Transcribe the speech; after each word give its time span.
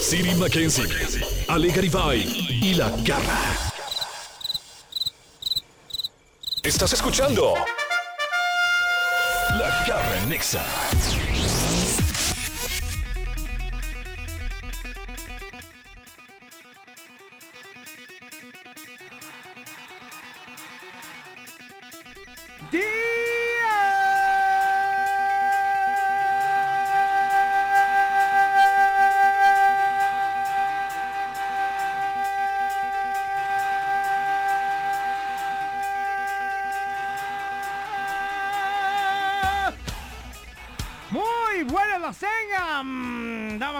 Siri 0.00 0.34
Mackenzie, 0.34 0.86
Ale 1.46 1.70
Garibay 1.70 2.22
y 2.48 2.74
La 2.74 2.90
Garra. 3.04 3.38
¿Estás 6.62 6.94
escuchando? 6.94 7.54
La 9.58 9.84
Garra 9.86 10.26
Nexa. 10.26 10.64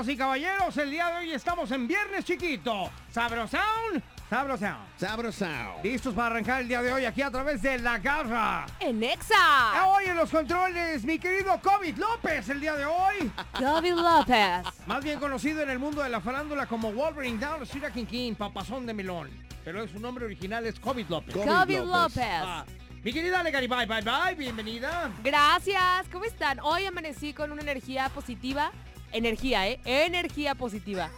Damas 0.00 0.08
y 0.08 0.16
caballeros. 0.16 0.76
El 0.78 0.90
día 0.90 1.08
de 1.08 1.18
hoy 1.18 1.32
estamos 1.32 1.70
en 1.72 1.86
Viernes 1.86 2.24
Chiquito. 2.24 2.90
Sabrosound, 3.10 4.02
Sabrosound. 4.30 4.78
Sabrosao. 4.98 5.80
Listos 5.82 6.14
para 6.14 6.28
arrancar 6.28 6.62
el 6.62 6.68
día 6.68 6.80
de 6.80 6.90
hoy 6.92 7.04
aquí 7.04 7.20
a 7.20 7.30
través 7.30 7.60
de 7.60 7.78
La 7.78 7.98
Garra. 7.98 8.64
En 8.78 9.02
Exa. 9.02 9.86
Hoy 9.88 10.04
en 10.06 10.16
los 10.16 10.30
controles, 10.30 11.04
mi 11.04 11.18
querido 11.18 11.60
COVID 11.60 11.98
López, 11.98 12.48
el 12.48 12.60
día 12.60 12.74
de 12.76 12.86
hoy. 12.86 13.30
David 13.60 13.94
López. 13.94 14.66
Más 14.86 15.04
bien 15.04 15.18
conocido 15.20 15.62
en 15.62 15.68
el 15.70 15.78
mundo 15.78 16.02
de 16.02 16.08
la 16.08 16.20
farándula 16.20 16.66
como 16.66 16.92
Wolverine 16.92 17.38
Down 17.38 17.62
Street 17.64 17.92
King 17.92 18.06
King, 18.06 18.34
papazón 18.34 18.86
de 18.86 18.94
melón. 18.94 19.28
Pero 19.64 19.86
su 19.86 19.98
nombre 20.00 20.24
original 20.24 20.64
es 20.66 20.80
COVID 20.80 21.08
López. 21.10 21.34
Co- 21.34 21.44
David 21.44 21.80
López. 21.80 21.90
López. 22.16 22.24
Ah, 22.42 22.64
mi 23.02 23.12
querida 23.12 23.40
Ale 23.40 23.50
Garibay, 23.50 23.86
bye 23.86 24.00
bye, 24.02 24.34
bienvenida. 24.34 25.10
Gracias. 25.22 26.06
¿Cómo 26.12 26.24
están? 26.24 26.58
Hoy 26.60 26.86
amanecí 26.86 27.34
con 27.34 27.50
una 27.52 27.60
energía 27.62 28.08
positiva. 28.10 28.70
Energía, 29.12 29.68
¿eh? 29.68 29.80
Energía 29.84 30.54
positiva. 30.54 31.10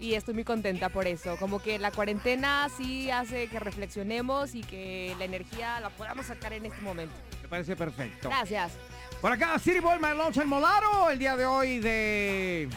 Y 0.00 0.14
estoy 0.14 0.34
muy 0.34 0.44
contenta 0.44 0.88
por 0.88 1.06
eso. 1.06 1.36
Como 1.36 1.60
que 1.60 1.78
la 1.78 1.92
cuarentena 1.92 2.68
sí 2.76 3.10
hace 3.10 3.46
que 3.46 3.60
reflexionemos 3.60 4.54
y 4.54 4.62
que 4.62 5.14
la 5.18 5.24
energía 5.26 5.78
la 5.80 5.90
podamos 5.90 6.26
sacar 6.26 6.52
en 6.52 6.66
este 6.66 6.80
momento. 6.80 7.14
Me 7.42 7.48
parece 7.48 7.76
perfecto. 7.76 8.28
Gracias. 8.28 8.72
Por 9.20 9.30
acá, 9.30 9.56
City 9.60 9.78
Boy, 9.78 9.98
My 10.00 10.16
Lunch 10.16 10.38
and 10.38 10.48
Molaro, 10.48 11.10
el 11.10 11.18
día 11.18 11.36
de 11.36 11.46
hoy 11.46 11.78
de... 11.78 12.68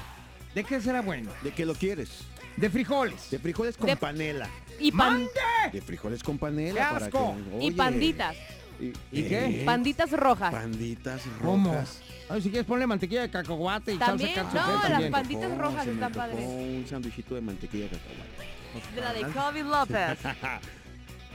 ¿De 0.54 0.64
qué 0.64 0.80
será 0.80 1.02
bueno? 1.02 1.32
¿De 1.42 1.52
qué 1.52 1.66
lo 1.66 1.74
quieres? 1.74 2.20
De 2.58 2.70
frijoles. 2.70 3.32
De 3.32 3.40
frijoles 3.40 3.76
con 3.76 3.88
De- 3.88 3.98
panela. 3.98 4.48
Y, 4.80 4.92
pan- 4.92 5.14
¡Mande! 5.14 5.32
De 5.74 5.82
frijoles 5.82 6.22
con 6.22 6.38
panela. 6.38 6.74
¡Qué 6.90 6.94
para 6.94 7.06
asco! 7.08 7.36
que- 7.60 7.66
y 7.66 7.72
panditas. 7.72 8.36
¿Y, 8.80 8.94
¿Y 9.12 9.24
qué? 9.24 9.64
Panditas 9.66 10.12
rojas. 10.12 10.52
Panditas 10.52 11.22
¿Cómo? 11.42 11.72
rojas. 11.72 12.02
Ay, 12.28 12.42
si 12.42 12.50
quieres 12.50 12.66
ponle 12.66 12.88
mantequilla 12.88 13.22
de 13.22 13.30
cacahuate 13.30 13.94
y 13.94 13.98
También, 13.98 14.34
salsa 14.36 14.66
no, 14.66 14.90
las 15.00 15.12
Panditas 15.12 15.50
Tocó, 15.50 15.62
rojas 15.62 15.88
están 15.88 16.12
padres. 16.12 16.46
Un 16.46 16.86
sándwichito 16.90 17.36
de 17.36 17.42
mantequilla 17.42 17.84
de 17.86 17.90
cacahuate. 17.92 18.96
De 18.96 19.02
la 19.02 19.14
de 19.14 19.34
David 19.34 19.64
López. 19.64 20.20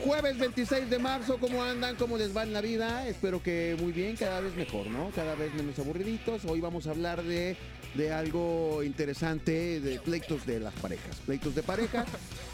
Jueves 0.05 0.39
26 0.39 0.89
de 0.89 0.99
marzo, 0.99 1.39
¿cómo 1.39 1.62
andan? 1.62 1.95
¿Cómo 1.97 2.17
les 2.17 2.34
va 2.34 2.43
en 2.43 2.55
la 2.55 2.62
vida? 2.62 3.06
Espero 3.06 3.43
que 3.43 3.77
muy 3.79 3.93
bien, 3.93 4.17
cada 4.17 4.41
vez 4.41 4.55
mejor, 4.56 4.87
¿no? 4.87 5.11
Cada 5.15 5.34
vez 5.34 5.53
menos 5.55 5.79
aburriditos. 5.79 6.45
Hoy 6.47 6.61
vamos 6.61 6.87
a 6.87 6.91
hablar 6.91 7.23
de, 7.23 7.56
de 7.95 8.12
algo 8.12 8.83
interesante, 8.83 9.81
de 9.81 10.00
pleitos 10.00 10.47
de 10.47 10.61
las 10.61 10.73
parejas. 10.75 11.17
Pleitos 11.27 11.55
de 11.55 11.62
pareja. 11.62 12.06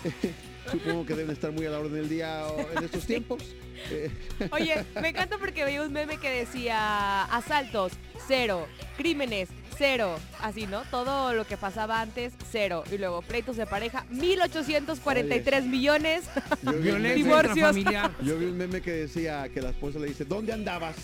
Supongo 0.71 1.06
que 1.06 1.15
deben 1.15 1.32
estar 1.32 1.53
muy 1.53 1.66
a 1.66 1.71
la 1.71 1.78
orden 1.78 1.94
del 1.94 2.09
día 2.09 2.43
en 2.77 2.84
estos 2.84 3.06
tiempos. 3.06 3.43
Eh, 3.91 4.10
Oye, 4.50 4.84
me 5.00 5.09
encanta 5.09 5.38
porque 5.38 5.65
veía 5.65 5.82
un 5.82 5.93
meme 5.93 6.19
que 6.19 6.31
decía 6.31 7.25
asaltos, 7.25 7.93
cero, 8.27 8.66
crímenes, 8.97 9.49
cero, 9.77 10.19
así, 10.41 10.66
¿no? 10.66 10.82
Todo 10.91 11.34
lo 11.34 11.47
que 11.47 11.56
pasaba 11.56 12.00
antes, 12.00 12.32
cero. 12.50 12.84
Y 12.91 12.99
luego 12.99 13.22
pleitos 13.22 13.56
de 13.56 13.66
pareja, 13.66 14.04
1843 14.10 15.65
millones. 15.66 16.25
yo, 16.62 16.72
vi 16.72 17.12
Divorcios. 17.12 17.77
yo 18.22 18.38
vi 18.38 18.47
un 18.47 18.56
meme 18.56 18.81
que 18.81 18.93
decía 18.93 19.48
que 19.48 19.60
la 19.62 19.71
esposa 19.71 19.98
le 19.98 20.09
dice, 20.09 20.25
¿dónde 20.25 20.53
andabas? 20.53 20.97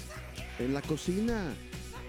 En 0.58 0.74
la 0.74 0.82
cocina. 0.82 1.54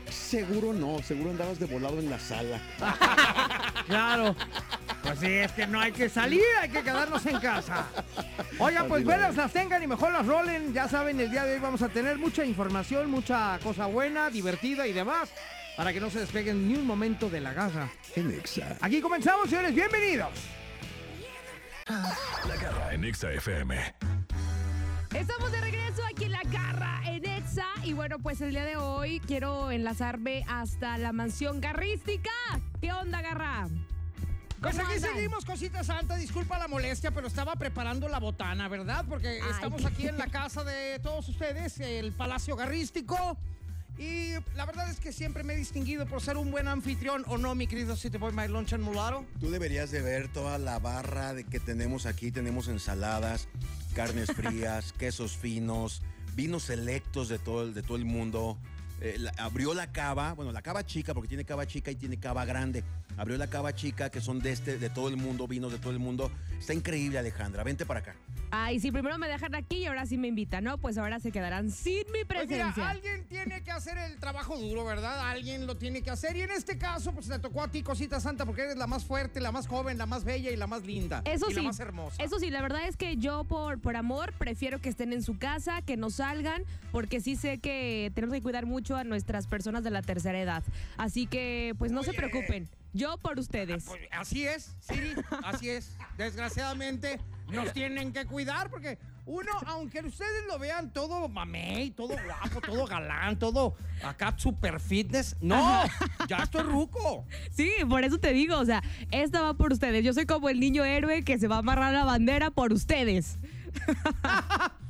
Seguro 0.09 0.73
no, 0.73 1.01
seguro 1.01 1.31
andabas 1.31 1.59
de 1.59 1.65
volado 1.65 1.99
en 1.99 2.09
la 2.09 2.19
sala. 2.19 2.61
Claro. 3.87 4.33
Pues 5.03 5.19
sí, 5.19 5.27
es 5.27 5.51
que 5.51 5.67
no 5.67 5.81
hay 5.81 5.91
que 5.91 6.07
salir, 6.07 6.41
hay 6.61 6.69
que 6.69 6.81
quedarnos 6.81 7.25
en 7.25 7.37
casa. 7.39 7.85
Oigan, 8.57 8.87
pues 8.87 8.99
Así 8.99 9.05
buenas 9.05 9.35
las 9.35 9.51
tengan 9.51 9.83
y 9.83 9.87
mejor 9.87 10.13
las 10.13 10.25
rolen. 10.25 10.73
Ya 10.73 10.87
saben, 10.87 11.19
el 11.19 11.29
día 11.29 11.43
de 11.43 11.55
hoy 11.55 11.59
vamos 11.59 11.81
a 11.81 11.89
tener 11.89 12.17
mucha 12.17 12.45
información, 12.45 13.11
mucha 13.11 13.59
cosa 13.61 13.85
buena, 13.85 14.29
divertida 14.29 14.87
y 14.87 14.93
demás, 14.93 15.29
para 15.75 15.91
que 15.91 15.99
no 15.99 16.09
se 16.09 16.19
despeguen 16.19 16.67
ni 16.67 16.75
un 16.75 16.87
momento 16.87 17.29
de 17.29 17.41
la 17.41 17.53
garra. 17.53 17.89
En 18.15 18.31
Exa. 18.31 18.77
Aquí 18.79 19.01
comenzamos, 19.01 19.49
señores, 19.49 19.75
bienvenidos. 19.75 20.31
La 22.47 22.55
Garra 22.55 22.93
en 22.93 23.01
Nexa 23.01 23.29
FM. 23.33 23.75
Estamos 25.13 25.51
de 25.51 25.61
regreso 25.61 26.01
aquí 26.09 26.25
en 26.25 26.31
la 26.31 26.41
garra 26.45 27.01
en 27.05 27.25
Exa 27.25 27.67
y 27.83 27.93
bueno 27.93 28.17
pues 28.19 28.41
el 28.41 28.51
día 28.51 28.63
de 28.63 28.77
hoy 28.77 29.19
quiero 29.19 29.69
enlazarme 29.69 30.45
hasta 30.47 30.97
la 30.97 31.11
mansión 31.11 31.59
garrística. 31.59 32.31
¿Qué 32.81 32.93
onda 32.93 33.21
garra? 33.21 33.67
Pues 34.63 34.78
¿Cómo 34.78 34.88
aquí 34.88 34.96
andan? 34.96 35.13
seguimos, 35.13 35.44
cosita 35.44 35.84
santa. 35.84 36.16
Disculpa 36.16 36.57
la 36.57 36.69
molestia, 36.69 37.12
pero 37.12 37.28
estaba 37.28 37.57
preparando 37.57 38.07
la 38.07 38.19
botana, 38.19 38.69
¿verdad? 38.69 39.03
Porque 39.09 39.41
Ay. 39.44 39.51
estamos 39.51 39.84
aquí 39.84 40.07
en 40.07 40.18
la 40.18 40.28
casa 40.28 40.63
de 40.63 41.00
todos 41.00 41.28
ustedes, 41.28 41.79
el 41.81 42.13
Palacio 42.13 42.56
Garrístico. 42.56 43.38
Y 43.97 44.31
la 44.56 44.66
verdad 44.66 44.90
es 44.90 45.01
que 45.01 45.12
siempre 45.12 45.44
me 45.44 45.53
he 45.53 45.57
distinguido 45.57 46.06
por 46.07 46.22
ser 46.22 46.38
un 46.38 46.50
buen 46.50 46.69
anfitrión, 46.69 47.25
¿o 47.28 47.38
no, 47.38 47.53
mi 47.56 47.68
querido 47.68 47.97
City 47.97 48.18
Boy 48.18 48.31
My 48.31 48.47
Lunch 48.47 48.74
and 48.74 48.84
Mularo? 48.84 49.25
Tú 49.41 49.51
deberías 49.51 49.91
de 49.91 50.01
ver 50.01 50.29
toda 50.29 50.57
la 50.57 50.80
barra 50.80 51.34
de 51.34 51.44
que 51.44 51.59
tenemos 51.59 52.06
aquí. 52.06 52.31
Tenemos 52.31 52.69
ensaladas, 52.69 53.50
carnes 53.94 54.31
frías, 54.31 54.94
quesos 54.97 55.38
finos, 55.38 56.01
vinos 56.35 56.63
selectos 56.63 57.28
de 57.28 57.38
todo 57.38 57.63
el, 57.63 57.74
de 57.74 57.84
todo 57.84 57.97
el 57.97 58.06
mundo. 58.06 58.57
Eh, 59.05 59.17
la- 59.19 59.33
abrió 59.37 59.73
la 59.73 59.91
cava, 59.91 60.31
bueno, 60.33 60.53
la 60.53 60.61
cava 60.61 60.85
chica, 60.85 61.13
porque 61.13 61.27
tiene 61.27 61.43
cava 61.43 61.67
chica 61.67 61.91
y 61.91 61.95
tiene 61.95 62.17
cava 62.17 62.45
grande. 62.45 62.85
Abrió 63.17 63.37
la 63.37 63.47
cava 63.47 63.75
chica, 63.75 64.09
que 64.09 64.21
son 64.21 64.39
de 64.39 64.53
este, 64.53 64.77
de 64.77 64.89
todo 64.89 65.09
el 65.09 65.17
mundo, 65.17 65.45
vinos 65.45 65.73
de 65.73 65.77
todo 65.77 65.91
el 65.91 65.99
mundo. 65.99 66.31
Está 66.57 66.73
increíble, 66.73 67.19
Alejandra. 67.19 67.63
Vente 67.63 67.85
para 67.85 67.99
acá. 67.99 68.15
Ay, 68.55 68.79
si 68.79 68.91
primero 68.91 69.17
me 69.17 69.27
dejan 69.27 69.55
aquí 69.55 69.77
y 69.77 69.85
ahora 69.87 70.05
sí 70.05 70.15
me 70.17 70.27
invitan, 70.27 70.63
¿no? 70.63 70.77
Pues 70.77 70.97
ahora 70.99 71.19
se 71.19 71.31
quedarán 71.31 71.69
sin 71.71 72.03
mi 72.13 72.23
Pues 72.23 72.47
mira, 72.47 72.65
presencia. 72.71 72.89
alguien 72.89 73.25
tiene 73.27 73.63
que 73.63 73.71
hacer 73.71 73.97
el 73.97 74.19
trabajo 74.19 74.57
duro, 74.57 74.85
¿verdad? 74.85 75.27
Alguien 75.31 75.65
lo 75.67 75.75
tiene 75.75 76.01
que 76.03 76.11
hacer. 76.11 76.37
Y 76.37 76.41
en 76.41 76.51
este 76.51 76.77
caso, 76.77 77.11
pues 77.13 77.27
te 77.27 77.39
tocó 77.39 77.63
a 77.63 77.67
ti, 77.69 77.81
cosita 77.83 78.19
santa, 78.21 78.45
porque 78.45 78.61
eres 78.61 78.77
la 78.77 78.85
más 78.87 79.03
fuerte, 79.05 79.41
la 79.41 79.51
más 79.51 79.67
joven, 79.67 79.97
la 79.97 80.05
más 80.05 80.23
bella 80.23 80.51
y 80.51 80.56
la 80.56 80.67
más 80.67 80.85
linda. 80.85 81.23
Eso 81.25 81.47
y 81.49 81.56
sí, 81.56 81.56
la 81.57 81.63
más 81.63 81.79
hermosa. 81.79 82.23
eso 82.23 82.39
sí, 82.39 82.51
la 82.51 82.61
verdad 82.61 82.88
es 82.88 82.95
que 82.95 83.17
yo 83.17 83.44
por, 83.44 83.79
por 83.81 83.97
amor 83.97 84.33
prefiero 84.38 84.79
que 84.79 84.89
estén 84.89 85.13
en 85.13 85.23
su 85.23 85.38
casa, 85.39 85.81
que 85.81 85.97
no 85.97 86.11
salgan, 86.11 86.63
porque 86.91 87.19
sí 87.21 87.35
sé 87.35 87.57
que 87.57 88.11
tenemos 88.13 88.35
que 88.35 88.41
cuidar 88.44 88.67
mucho 88.67 88.93
a 88.95 89.04
nuestras 89.04 89.48
personas 89.48 89.84
de 89.84 89.92
la 89.92 90.01
tercera 90.01 90.40
edad. 90.40 90.63
Así 90.98 91.28
que, 91.28 91.75
pues 91.78 91.92
no 91.92 92.04
se 92.04 92.13
preocupen, 92.13 92.69
yo 92.94 93.18
por 93.18 93.40
ustedes. 93.40 93.86
Pues, 93.86 94.01
así 94.12 94.45
es, 94.45 94.75
Siri, 94.80 95.13
así 95.44 95.69
es. 95.69 95.95
Desgraciadamente 96.18 97.19
nos 97.50 97.74
tienen 97.74 98.13
que 98.13 98.25
cuidar 98.25 98.69
porque 98.69 98.98
uno, 99.25 99.51
aunque 99.68 100.01
ustedes 100.01 100.45
lo 100.48 100.60
vean 100.60 100.92
todo 100.92 101.28
mamey, 101.30 101.92
todo 101.92 102.16
guapo, 102.25 102.62
todo 102.62 102.86
galán, 102.86 103.40
todo 103.40 103.75
acá 104.04 104.34
super 104.38 104.80
fitness, 104.80 105.38
no, 105.42 105.84
ya 106.28 106.38
estoy 106.40 106.63
ruco. 106.63 107.25
Sí, 107.51 107.72
por 107.90 108.04
eso 108.04 108.18
te 108.18 108.34
digo, 108.34 108.57
o 108.57 108.66
sea, 108.66 108.84
esta 109.12 109.42
va 109.42 109.54
por 109.54 109.72
ustedes. 109.72 110.04
Yo 110.04 110.13
soy 110.13 110.25
como 110.25 110.50
el 110.50 110.60
niño 110.60 110.84
héroe 110.84 111.24
que 111.24 111.40
se 111.40 111.48
va 111.48 111.56
a 111.56 111.60
amarrar 111.60 111.94
la 111.94 112.06
bandera 112.06 112.51
por 112.51 112.74
ustedes. 112.74 113.38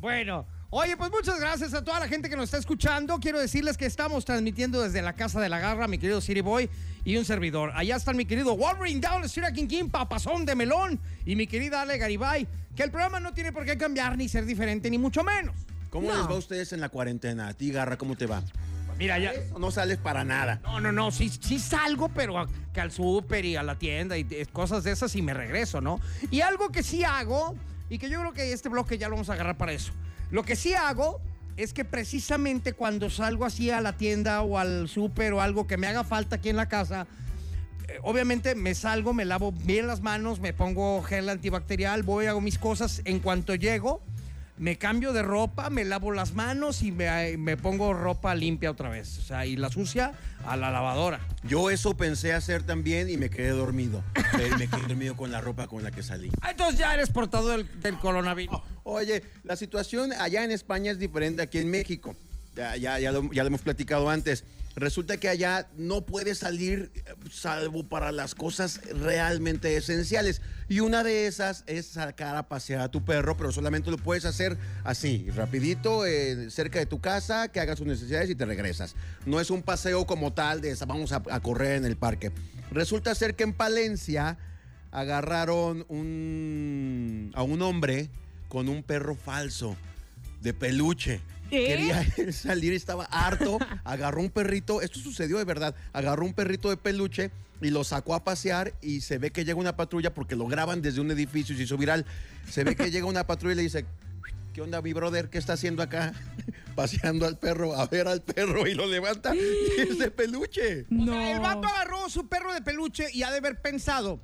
Bueno, 0.00 0.46
Oye, 0.72 0.96
pues 0.96 1.10
muchas 1.10 1.40
gracias 1.40 1.74
a 1.74 1.82
toda 1.82 1.98
la 1.98 2.06
gente 2.06 2.28
que 2.30 2.36
nos 2.36 2.44
está 2.44 2.58
escuchando. 2.58 3.18
Quiero 3.18 3.40
decirles 3.40 3.76
que 3.76 3.86
estamos 3.86 4.24
transmitiendo 4.24 4.80
desde 4.80 5.02
la 5.02 5.14
Casa 5.14 5.40
de 5.40 5.48
la 5.48 5.58
Garra, 5.58 5.88
mi 5.88 5.98
querido 5.98 6.20
City 6.20 6.42
Boy 6.42 6.70
y 7.04 7.16
un 7.16 7.24
servidor. 7.24 7.72
Allá 7.74 7.96
está 7.96 8.12
mi 8.12 8.24
querido 8.24 8.56
Wolverine 8.56 9.00
Down, 9.00 9.24
Street 9.24 9.52
King 9.52 9.66
King, 9.66 9.88
Papazón 9.88 10.46
de 10.46 10.54
Melón 10.54 11.00
y 11.26 11.34
mi 11.34 11.48
querida 11.48 11.82
Ale 11.82 11.98
Garibay. 11.98 12.46
Que 12.76 12.84
el 12.84 12.92
programa 12.92 13.18
no 13.18 13.32
tiene 13.34 13.50
por 13.52 13.64
qué 13.64 13.76
cambiar 13.76 14.16
ni 14.16 14.28
ser 14.28 14.44
diferente, 14.46 14.88
ni 14.90 14.98
mucho 14.98 15.24
menos. 15.24 15.56
¿Cómo 15.90 16.08
les 16.12 16.20
va 16.24 16.30
a 16.34 16.38
ustedes 16.38 16.72
en 16.72 16.80
la 16.80 16.88
cuarentena? 16.88 17.48
A 17.48 17.54
ti, 17.54 17.72
Garra, 17.72 17.98
¿cómo 17.98 18.14
te 18.16 18.26
va? 18.26 18.40
Mira, 18.96 19.18
ya. 19.18 19.32
No 19.58 19.72
sales 19.72 19.98
para 19.98 20.22
nada. 20.22 20.60
No, 20.62 20.78
no, 20.78 20.92
no, 20.92 21.10
sí, 21.10 21.30
sí 21.30 21.58
salgo, 21.58 22.10
pero 22.10 22.38
a- 22.38 22.48
que 22.72 22.80
al 22.80 22.92
súper 22.92 23.44
y 23.44 23.56
a 23.56 23.64
la 23.64 23.76
tienda 23.76 24.16
y 24.16 24.24
cosas 24.52 24.84
de 24.84 24.92
esas 24.92 25.16
y 25.16 25.22
me 25.22 25.34
regreso, 25.34 25.80
¿no? 25.80 26.00
Y 26.30 26.42
algo 26.42 26.68
que 26.68 26.84
sí 26.84 27.02
hago, 27.02 27.56
y 27.88 27.98
que 27.98 28.08
yo 28.08 28.20
creo 28.20 28.32
que 28.32 28.52
este 28.52 28.68
bloque 28.68 28.98
ya 28.98 29.08
lo 29.08 29.16
vamos 29.16 29.30
a 29.30 29.32
agarrar 29.32 29.56
para 29.56 29.72
eso. 29.72 29.92
Lo 30.30 30.44
que 30.44 30.56
sí 30.56 30.74
hago 30.74 31.20
es 31.56 31.72
que 31.72 31.84
precisamente 31.84 32.72
cuando 32.72 33.10
salgo 33.10 33.44
así 33.44 33.70
a 33.70 33.80
la 33.80 33.96
tienda 33.96 34.42
o 34.42 34.58
al 34.58 34.88
súper 34.88 35.32
o 35.32 35.40
algo 35.40 35.66
que 35.66 35.76
me 35.76 35.86
haga 35.86 36.04
falta 36.04 36.36
aquí 36.36 36.48
en 36.48 36.56
la 36.56 36.68
casa, 36.68 37.06
eh, 37.88 37.98
obviamente 38.02 38.54
me 38.54 38.74
salgo, 38.74 39.12
me 39.12 39.24
lavo 39.24 39.52
bien 39.52 39.86
las 39.86 40.00
manos, 40.00 40.40
me 40.40 40.52
pongo 40.52 41.02
gel 41.02 41.28
antibacterial, 41.28 42.02
voy, 42.02 42.26
hago 42.26 42.40
mis 42.40 42.58
cosas. 42.58 43.02
En 43.04 43.18
cuanto 43.18 43.54
llego, 43.56 44.02
me 44.60 44.76
cambio 44.76 45.14
de 45.14 45.22
ropa, 45.22 45.70
me 45.70 45.84
lavo 45.86 46.12
las 46.12 46.34
manos 46.34 46.82
y 46.82 46.92
me, 46.92 47.38
me 47.38 47.56
pongo 47.56 47.94
ropa 47.94 48.34
limpia 48.34 48.70
otra 48.70 48.90
vez. 48.90 49.18
O 49.18 49.22
sea, 49.22 49.46
y 49.46 49.56
la 49.56 49.70
sucia 49.70 50.12
a 50.44 50.54
la 50.54 50.70
lavadora. 50.70 51.18
Yo 51.44 51.70
eso 51.70 51.96
pensé 51.96 52.34
hacer 52.34 52.62
también 52.62 53.08
y 53.08 53.16
me 53.16 53.30
quedé 53.30 53.48
dormido. 53.48 54.04
Me 54.58 54.68
quedé 54.68 54.82
dormido 54.86 55.16
con 55.16 55.32
la 55.32 55.40
ropa 55.40 55.66
con 55.66 55.82
la 55.82 55.90
que 55.90 56.02
salí. 56.02 56.30
Ah, 56.42 56.50
Entonces 56.50 56.78
ya 56.78 56.92
eres 56.92 57.08
portador 57.08 57.56
del, 57.64 57.80
del 57.80 57.98
coronavirus. 57.98 58.60
Oye, 58.84 59.24
la 59.44 59.56
situación 59.56 60.12
allá 60.12 60.44
en 60.44 60.50
España 60.50 60.92
es 60.92 60.98
diferente 60.98 61.40
aquí 61.40 61.56
en 61.56 61.70
México. 61.70 62.14
Ya, 62.54 62.76
ya, 62.76 62.98
ya, 62.98 63.12
lo, 63.12 63.32
ya 63.32 63.42
lo 63.42 63.46
hemos 63.46 63.62
platicado 63.62 64.10
antes. 64.10 64.44
Resulta 64.76 65.16
que 65.16 65.28
allá 65.28 65.68
no 65.76 66.06
puedes 66.06 66.38
salir 66.38 66.92
eh, 66.94 67.14
salvo 67.30 67.82
para 67.88 68.12
las 68.12 68.34
cosas 68.34 68.80
realmente 68.94 69.76
esenciales. 69.76 70.40
Y 70.68 70.80
una 70.80 71.02
de 71.02 71.26
esas 71.26 71.64
es 71.66 71.86
sacar 71.86 72.36
a 72.36 72.48
pasear 72.48 72.80
a 72.80 72.90
tu 72.90 73.04
perro, 73.04 73.36
pero 73.36 73.50
solamente 73.50 73.90
lo 73.90 73.98
puedes 73.98 74.24
hacer 74.24 74.56
así, 74.84 75.28
rapidito, 75.30 76.06
eh, 76.06 76.50
cerca 76.50 76.78
de 76.78 76.86
tu 76.86 77.00
casa, 77.00 77.48
que 77.48 77.60
hagas 77.60 77.78
sus 77.78 77.86
necesidades 77.86 78.30
y 78.30 78.36
te 78.36 78.46
regresas. 78.46 78.94
No 79.26 79.40
es 79.40 79.50
un 79.50 79.62
paseo 79.62 80.06
como 80.06 80.32
tal 80.32 80.60
de 80.60 80.76
vamos 80.86 81.12
a, 81.12 81.22
a 81.30 81.40
correr 81.40 81.76
en 81.76 81.84
el 81.84 81.96
parque. 81.96 82.30
Resulta 82.70 83.14
ser 83.14 83.34
que 83.34 83.42
en 83.42 83.52
Palencia 83.52 84.38
agarraron 84.92 85.84
un, 85.88 87.32
a 87.34 87.42
un 87.42 87.62
hombre 87.62 88.08
con 88.48 88.68
un 88.68 88.82
perro 88.82 89.14
falso 89.14 89.76
de 90.40 90.54
peluche. 90.54 91.20
¿Qué? 91.50 91.66
Quería 91.66 92.32
salir, 92.32 92.72
estaba 92.72 93.04
harto, 93.04 93.58
agarró 93.84 94.20
un 94.20 94.30
perrito, 94.30 94.80
esto 94.80 95.00
sucedió 95.00 95.38
de 95.38 95.44
verdad, 95.44 95.74
agarró 95.92 96.24
un 96.24 96.32
perrito 96.32 96.70
de 96.70 96.76
peluche 96.76 97.30
y 97.60 97.70
lo 97.70 97.84
sacó 97.84 98.14
a 98.14 98.24
pasear 98.24 98.72
y 98.80 99.00
se 99.00 99.18
ve 99.18 99.30
que 99.30 99.44
llega 99.44 99.58
una 99.58 99.76
patrulla 99.76 100.14
porque 100.14 100.36
lo 100.36 100.46
graban 100.46 100.80
desde 100.80 101.00
un 101.00 101.10
edificio 101.10 101.54
y 101.54 101.58
se 101.58 101.64
hizo 101.64 101.76
viral. 101.76 102.06
Se 102.48 102.64
ve 102.64 102.74
que 102.74 102.90
llega 102.90 103.06
una 103.06 103.26
patrulla 103.26 103.54
y 103.54 103.56
le 103.56 103.62
dice, 103.62 103.84
¿qué 104.54 104.62
onda 104.62 104.80
mi 104.80 104.92
brother? 104.92 105.28
¿Qué 105.28 105.38
está 105.38 105.54
haciendo 105.54 105.82
acá? 105.82 106.14
Paseando 106.74 107.26
al 107.26 107.38
perro, 107.38 107.76
a 107.76 107.86
ver 107.86 108.06
al 108.08 108.22
perro 108.22 108.66
y 108.66 108.74
lo 108.74 108.86
levanta 108.86 109.34
y 109.36 109.80
es 109.80 109.98
de 109.98 110.10
peluche. 110.10 110.86
O 110.90 111.04
sea, 111.04 111.32
el 111.32 111.40
vato 111.40 111.66
agarró 111.66 112.08
su 112.08 112.28
perro 112.28 112.54
de 112.54 112.62
peluche 112.62 113.08
y 113.12 113.22
ha 113.22 113.30
de 113.30 113.38
haber 113.38 113.60
pensado. 113.60 114.20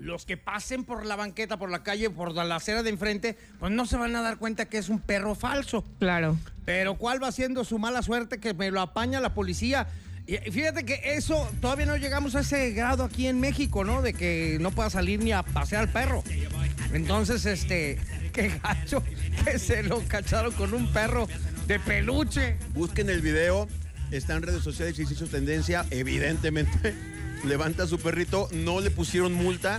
Los 0.00 0.24
que 0.24 0.36
pasen 0.36 0.84
por 0.84 1.04
la 1.04 1.14
banqueta, 1.16 1.58
por 1.58 1.70
la 1.70 1.82
calle, 1.82 2.10
por 2.10 2.34
la 2.34 2.56
acera 2.56 2.82
de 2.82 2.90
enfrente, 2.90 3.36
pues 3.58 3.70
no 3.70 3.86
se 3.86 3.96
van 3.96 4.16
a 4.16 4.22
dar 4.22 4.38
cuenta 4.38 4.64
que 4.64 4.78
es 4.78 4.88
un 4.88 4.98
perro 4.98 5.34
falso. 5.34 5.84
Claro. 5.98 6.38
Pero 6.64 6.96
¿cuál 6.96 7.22
va 7.22 7.30
siendo 7.32 7.64
su 7.64 7.78
mala 7.78 8.02
suerte 8.02 8.38
que 8.38 8.54
me 8.54 8.70
lo 8.70 8.80
apaña 8.80 9.20
la 9.20 9.34
policía? 9.34 9.88
Y 10.26 10.36
fíjate 10.50 10.84
que 10.84 11.00
eso 11.16 11.50
todavía 11.60 11.86
no 11.86 11.96
llegamos 11.96 12.34
a 12.36 12.40
ese 12.40 12.70
grado 12.70 13.04
aquí 13.04 13.26
en 13.26 13.40
México, 13.40 13.84
¿no? 13.84 14.00
De 14.00 14.14
que 14.14 14.58
no 14.60 14.70
pueda 14.70 14.88
salir 14.88 15.22
ni 15.22 15.32
a 15.32 15.42
pasear 15.42 15.82
al 15.82 15.88
perro. 15.88 16.22
Entonces, 16.92 17.44
este, 17.46 17.98
qué 18.32 18.60
gacho 18.62 19.02
que 19.44 19.58
se 19.58 19.82
lo 19.82 20.00
cacharon 20.06 20.52
con 20.52 20.72
un 20.72 20.92
perro 20.92 21.28
de 21.66 21.78
peluche. 21.80 22.56
Busquen 22.74 23.10
el 23.10 23.20
video, 23.20 23.68
está 24.10 24.36
en 24.36 24.42
redes 24.42 24.62
sociales 24.62 24.98
y 24.98 25.04
se 25.04 25.14
hizo 25.14 25.26
tendencia, 25.26 25.84
evidentemente. 25.90 26.94
Levanta 27.44 27.84
a 27.84 27.86
su 27.86 27.98
perrito, 27.98 28.48
no 28.52 28.80
le 28.80 28.90
pusieron 28.90 29.32
multa. 29.32 29.78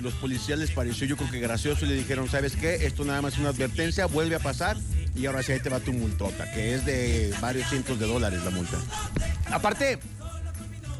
Los 0.00 0.12
policías 0.14 0.58
les 0.58 0.70
pareció, 0.72 1.06
yo 1.06 1.16
creo 1.16 1.30
que 1.30 1.40
gracioso, 1.40 1.86
y 1.86 1.88
le 1.88 1.94
dijeron, 1.94 2.28
¿sabes 2.28 2.54
qué? 2.56 2.86
Esto 2.86 3.04
nada 3.04 3.22
más 3.22 3.34
es 3.34 3.38
una 3.40 3.48
advertencia, 3.50 4.06
vuelve 4.06 4.34
a 4.36 4.40
pasar 4.40 4.76
y 5.14 5.24
ahora 5.24 5.42
sí 5.42 5.52
ahí 5.52 5.60
te 5.60 5.70
va 5.70 5.80
tu 5.80 5.94
multota, 5.94 6.50
que 6.52 6.74
es 6.74 6.84
de 6.84 7.32
varios 7.40 7.68
cientos 7.70 7.98
de 7.98 8.06
dólares 8.06 8.44
la 8.44 8.50
multa. 8.50 8.76
Aparte, 9.50 9.98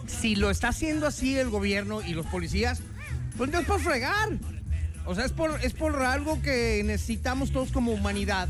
si 0.07 0.35
lo 0.35 0.51
está 0.51 0.69
haciendo 0.69 1.07
así 1.07 1.37
el 1.37 1.51
gobierno 1.51 2.01
y 2.01 2.15
los 2.15 2.25
policías, 2.27 2.81
pues 3.37 3.51
no 3.51 3.59
es 3.61 3.67
por 3.67 3.81
fregar. 3.81 4.31
O 5.05 5.15
sea, 5.15 5.27
es 5.27 5.33
por, 5.33 5.61
es 5.63 5.75
por 5.75 6.03
algo 6.03 6.41
que 6.41 6.81
necesitamos 6.85 7.53
todos 7.53 7.73
como 7.73 7.93
humanidad. 7.93 8.49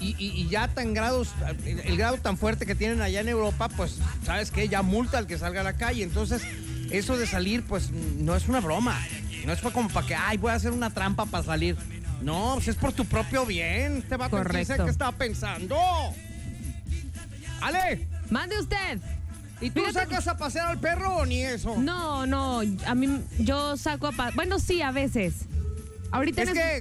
Y, 0.00 0.14
y- 0.18 0.48
ya 0.48 0.68
tan 0.68 0.92
grados, 0.94 1.28
el 1.64 1.96
grado 1.96 2.18
tan 2.18 2.36
fuerte 2.36 2.66
que 2.66 2.74
tienen 2.74 3.00
allá 3.00 3.20
en 3.20 3.28
Europa, 3.30 3.68
pues, 3.70 3.96
¿sabes 4.24 4.50
qué? 4.50 4.68
Ya 4.68 4.82
multa 4.82 5.16
al 5.16 5.26
que 5.26 5.38
salga 5.38 5.62
a 5.62 5.64
la 5.64 5.76
calle. 5.78 6.02
Entonces, 6.02 6.42
eso 6.90 7.16
de 7.16 7.26
salir, 7.26 7.62
pues, 7.64 7.90
no 7.90 8.34
es 8.36 8.48
una 8.48 8.60
broma. 8.60 8.98
No 9.44 9.52
es 9.52 9.60
como 9.60 9.88
para 9.88 10.06
que, 10.06 10.14
ay, 10.14 10.38
voy 10.38 10.50
a 10.50 10.54
hacer 10.54 10.72
una 10.72 10.90
trampa 10.90 11.26
para 11.26 11.44
salir. 11.44 11.76
No, 12.22 12.52
pues 12.54 12.68
es 12.68 12.76
por 12.76 12.92
tu 12.92 13.04
propio 13.04 13.44
bien. 13.46 13.98
Este 13.98 14.16
vato 14.16 14.42
dice 14.42 14.76
que 14.76 14.90
estaba 14.90 15.12
pensando. 15.12 15.76
Ale, 17.60 18.06
Mande 18.30 18.58
usted. 18.58 18.98
¿y 19.60 19.70
tú 19.70 19.80
Fíjate- 19.80 19.92
sacas 20.00 20.28
a 20.28 20.36
pasear 20.36 20.68
al 20.68 20.78
perro 20.80 21.16
o 21.16 21.26
ni 21.26 21.42
eso? 21.42 21.76
No, 21.78 22.26
no, 22.26 22.60
a 22.86 22.94
mí 22.94 23.20
yo 23.38 23.76
saco 23.76 24.08
a 24.08 24.12
pa- 24.12 24.30
Bueno, 24.34 24.58
sí, 24.58 24.82
a 24.82 24.90
veces. 24.90 25.34
Ahorita 26.10 26.42
Es 26.42 26.50
que 26.50 26.76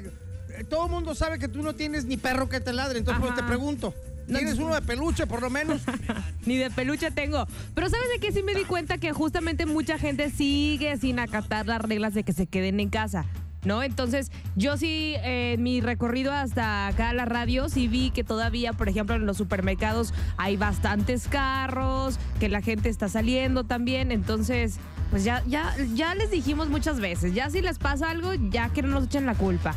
eh, 0.57 0.63
todo 0.69 0.85
el 0.85 0.91
mundo 0.91 1.15
sabe 1.15 1.39
que 1.39 1.47
tú 1.47 1.61
no 1.61 1.73
tienes 1.73 2.05
ni 2.05 2.17
perro 2.17 2.49
que 2.49 2.59
te 2.59 2.73
ladre, 2.73 2.99
entonces 2.99 3.21
pues, 3.21 3.35
te 3.35 3.43
pregunto. 3.43 3.93
No, 4.27 4.37
¿Tienes 4.39 4.57
no. 4.57 4.65
uno 4.65 4.75
de 4.75 4.81
peluche 4.81 5.27
por 5.27 5.41
lo 5.41 5.49
menos? 5.49 5.81
Ni 6.45 6.57
de 6.57 6.71
peluche 6.71 7.11
tengo. 7.11 7.45
Pero 7.73 7.89
¿sabes 7.89 8.07
de 8.13 8.19
qué? 8.19 8.31
Sí 8.31 8.41
me 8.43 8.55
di 8.55 8.63
cuenta 8.63 8.97
que 8.97 9.11
justamente 9.13 9.65
mucha 9.65 9.97
gente 9.99 10.29
sigue 10.31 10.97
sin 10.97 11.19
acatar 11.19 11.67
las 11.67 11.81
reglas 11.81 12.13
de 12.13 12.23
que 12.23 12.33
se 12.33 12.47
queden 12.47 12.79
en 12.79 12.89
casa. 12.89 13.25
¿No? 13.63 13.81
Entonces, 13.81 14.31
yo 14.55 14.77
sí, 14.77 15.15
eh, 15.23 15.53
en 15.53 15.63
mi 15.63 15.81
recorrido 15.81 16.31
hasta 16.31 16.85
acá 16.85 17.09
a 17.09 17.13
la 17.13 17.25
radio, 17.25 17.67
sí 17.67 17.87
vi 17.87 18.11
que 18.11 18.23
todavía, 18.23 18.73
por 18.73 18.89
ejemplo, 18.89 19.15
en 19.15 19.25
los 19.25 19.37
supermercados 19.37 20.13
hay 20.37 20.55
bastantes 20.55 21.27
carros, 21.27 22.19
que 22.39 22.47
la 22.47 22.61
gente 22.61 22.89
está 22.89 23.09
saliendo 23.09 23.63
también. 23.63 24.11
Entonces, 24.11 24.77
pues 25.09 25.23
ya, 25.23 25.43
ya, 25.47 25.75
ya 25.95 26.13
les 26.13 26.29
dijimos 26.29 26.69
muchas 26.69 26.99
veces, 26.99 27.33
ya 27.33 27.49
si 27.49 27.61
les 27.63 27.79
pasa 27.79 28.11
algo, 28.11 28.35
ya 28.35 28.69
que 28.69 28.83
no 28.83 28.89
nos 28.89 29.05
echen 29.05 29.25
la 29.25 29.33
culpa. 29.33 29.73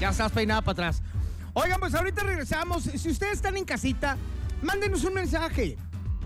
ya 0.00 0.10
estás 0.10 0.30
peinada 0.30 0.60
para 0.62 0.72
atrás. 0.72 1.02
Oigan, 1.54 1.80
pues 1.80 1.94
ahorita 1.94 2.22
regresamos. 2.22 2.84
Si 2.84 3.10
ustedes 3.10 3.34
están 3.34 3.56
en 3.56 3.64
casita, 3.64 4.16
mándenos 4.62 5.04
un 5.04 5.14
mensaje. 5.14 5.76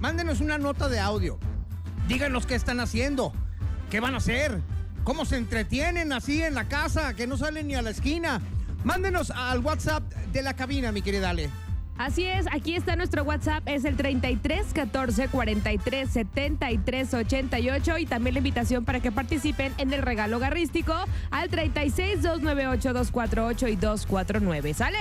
Mándenos 0.01 0.41
una 0.41 0.57
nota 0.57 0.89
de 0.89 1.01
audio. 1.01 1.39
Díganos 2.07 2.47
qué 2.47 2.55
están 2.55 2.79
haciendo. 2.81 3.33
¿Qué 3.91 3.99
van 3.99 4.15
a 4.15 4.19
hacer? 4.19 4.61
¿Cómo 5.03 5.25
se 5.25 5.37
entretienen 5.37 6.13
así 6.13 6.43
en 6.43 6.55
la 6.55 6.69
casa? 6.69 7.15
Que 7.15 7.27
no 7.27 7.37
salen 7.37 7.67
ni 7.67 7.75
a 7.75 7.83
la 7.83 7.91
esquina. 7.91 8.41
Mándenos 8.85 9.31
al 9.31 9.61
WhatsApp 9.61 10.05
de 10.33 10.43
la 10.43 10.55
cabina, 10.55 10.93
mi 10.93 11.03
querida 11.03 11.31
Ale. 11.31 11.51
Así 11.99 12.27
es, 12.27 12.47
aquí 12.53 12.77
está 12.77 12.95
nuestro 12.95 13.23
WhatsApp, 13.23 13.63
es 13.67 13.87
el 13.87 13.97
33 13.97 14.67
14 14.75 15.29
43 15.29 16.11
73 16.11 17.15
88 17.15 17.99
y 17.99 18.07
también 18.07 18.35
la 18.35 18.39
invitación 18.39 18.85
para 18.85 19.01
que 19.01 19.11
participen 19.11 19.73
en 19.79 19.93
el 19.93 20.03
regalo 20.03 20.39
garrístico 20.39 20.95
al 21.31 21.49
36 21.49 22.23
298 22.23 22.93
248 22.93 23.69
y 23.69 23.77
249. 23.77 24.75
¿Sale? 24.75 24.99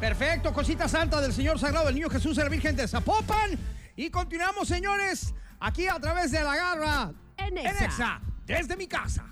Perfecto, 0.00 0.52
cosita 0.52 0.88
santa 0.88 1.20
del 1.20 1.32
Señor 1.32 1.60
Sagrado 1.60 1.86
del 1.86 1.94
Niño 1.94 2.10
Jesús 2.10 2.36
de 2.36 2.42
la 2.42 2.48
Virgen 2.48 2.74
de 2.74 2.88
Zapopan. 2.88 3.56
Y 3.94 4.10
continuamos, 4.10 4.66
señores, 4.66 5.32
aquí 5.60 5.86
a 5.86 6.00
través 6.00 6.32
de 6.32 6.42
la 6.42 6.56
garra 6.56 7.12
En. 7.36 7.58
Exa, 7.58 8.20
desde 8.44 8.76
mi 8.76 8.88
casa. 8.88 9.24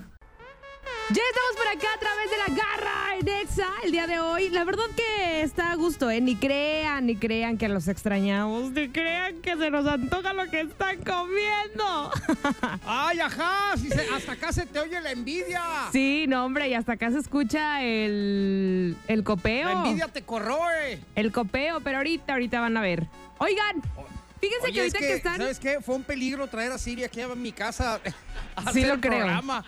Ya 1.11 1.23
estamos 1.28 1.56
por 1.56 1.66
acá 1.68 1.88
a 1.97 1.99
través 1.99 2.30
de 2.30 2.37
la 2.38 2.62
garra 2.62 3.16
en 3.18 3.28
Exa 3.28 3.66
el 3.82 3.90
día 3.90 4.06
de 4.06 4.20
hoy. 4.20 4.49
La 4.50 4.62
verdad 4.64 4.85
que 4.97 5.42
está 5.42 5.73
a 5.73 5.75
gusto, 5.75 6.09
¿eh? 6.09 6.20
Ni 6.20 6.37
crean, 6.37 7.06
ni 7.06 7.16
crean 7.16 7.59
que 7.59 7.68
los 7.68 7.88
extrañamos, 7.88 8.70
ni 8.70 8.88
crean 8.90 9.40
que 9.42 9.56
se 9.56 9.70
nos 9.70 9.87
antoja 9.87 10.32
lo 10.32 10.49
que 10.49 10.61
están 10.61 10.99
comiendo. 11.02 12.12
Ay, 12.87 13.18
ajá, 13.20 13.76
si 13.76 13.88
se- 13.88 14.06
hasta 14.14 14.32
acá 14.32 14.52
se 14.52 14.66
te 14.66 14.78
oye 14.78 15.00
la 15.00 15.11
envidia. 15.11 15.62
Sí, 15.92 16.26
no, 16.28 16.44
hombre, 16.44 16.68
y 16.68 16.75
hasta 16.75 16.92
acá 16.92 17.11
se 17.11 17.18
escucha 17.18 17.82
el, 17.82 18.97
el 19.09 19.25
copeo. 19.25 19.66
La 19.66 19.73
envidia 19.73 20.06
te 20.09 20.23
corroe. 20.23 21.00
El 21.16 21.32
copeo, 21.32 21.80
pero 21.80 21.97
ahorita, 21.99 22.35
ahorita 22.35 22.61
van 22.61 22.76
a 22.76 22.80
ver. 22.82 23.06
Oigan, 23.38 23.82
fíjense 24.40 24.66
Oye, 24.66 24.73
que 24.75 24.87
es 24.87 24.94
ahorita 24.94 24.99
que, 24.99 25.12
están. 25.14 25.37
¿sabes 25.38 25.59
qué? 25.59 25.80
Fue 25.80 25.97
un 25.97 26.04
peligro 26.04 26.47
traer 26.47 26.70
a 26.70 26.78
Siri 26.78 27.02
aquí 27.02 27.20
a 27.20 27.28
mi 27.28 27.50
casa 27.50 28.00
a 28.54 28.61
Sí 28.73 28.82
hacer 28.82 28.87
lo 28.94 29.00
creo. 29.00 29.18
programa. 29.18 29.64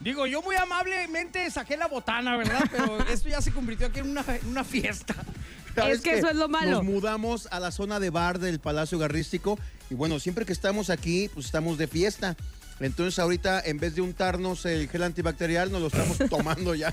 Digo, 0.00 0.26
yo 0.26 0.40
muy 0.42 0.56
amablemente 0.56 1.50
saqué 1.50 1.76
la 1.76 1.86
botana, 1.86 2.36
¿verdad? 2.36 2.64
Pero 2.70 2.98
esto 3.10 3.28
ya 3.28 3.40
se 3.40 3.52
convirtió 3.52 3.86
aquí 3.88 4.00
en 4.00 4.10
una, 4.10 4.24
en 4.26 4.48
una 4.48 4.64
fiesta. 4.64 5.14
¿Sabes 5.74 5.98
Es 5.98 6.02
que 6.02 6.10
qué? 6.10 6.18
eso 6.18 6.28
es 6.28 6.36
lo 6.36 6.48
malo. 6.48 6.70
Nos 6.72 6.84
mudamos 6.84 7.48
a 7.50 7.60
la 7.60 7.70
zona 7.70 8.00
de 8.00 8.10
bar 8.10 8.38
del 8.38 8.58
Palacio 8.60 8.98
Garrístico 8.98 9.58
y 9.88 9.94
bueno, 9.94 10.18
siempre 10.18 10.44
que 10.44 10.52
estamos 10.52 10.90
aquí, 10.90 11.30
pues 11.32 11.46
estamos 11.46 11.78
de 11.78 11.86
fiesta. 11.86 12.36
Entonces 12.80 13.18
ahorita, 13.18 13.60
en 13.60 13.78
vez 13.78 13.94
de 13.94 14.00
untarnos 14.00 14.64
el 14.64 14.88
gel 14.88 15.02
antibacterial, 15.02 15.70
nos 15.70 15.82
lo 15.82 15.86
estamos 15.88 16.18
tomando 16.30 16.74
ya. 16.74 16.92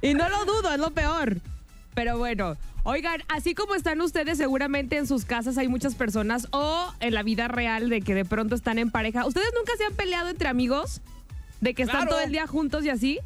Y 0.00 0.14
no 0.14 0.28
lo 0.28 0.44
dudo, 0.44 0.72
es 0.72 0.78
lo 0.78 0.90
peor. 0.92 1.38
Pero 1.94 2.16
bueno, 2.18 2.56
oigan, 2.84 3.22
así 3.28 3.54
como 3.54 3.74
están 3.74 4.00
ustedes, 4.00 4.38
seguramente 4.38 4.96
en 4.96 5.06
sus 5.06 5.24
casas 5.24 5.58
hay 5.58 5.68
muchas 5.68 5.94
personas 5.94 6.48
o 6.52 6.92
en 7.00 7.14
la 7.14 7.22
vida 7.22 7.48
real 7.48 7.88
de 7.88 8.00
que 8.00 8.14
de 8.14 8.24
pronto 8.24 8.54
están 8.54 8.78
en 8.78 8.90
pareja. 8.90 9.26
¿Ustedes 9.26 9.48
nunca 9.56 9.72
se 9.76 9.84
han 9.84 9.94
peleado 9.94 10.28
entre 10.28 10.48
amigos? 10.48 11.00
¿De 11.60 11.74
que 11.74 11.82
están 11.82 12.02
Claro. 12.02 12.10
todo 12.12 12.20
el 12.20 12.32
día 12.32 12.46
juntos 12.46 12.84
y 12.84 12.90
así? 12.90 13.18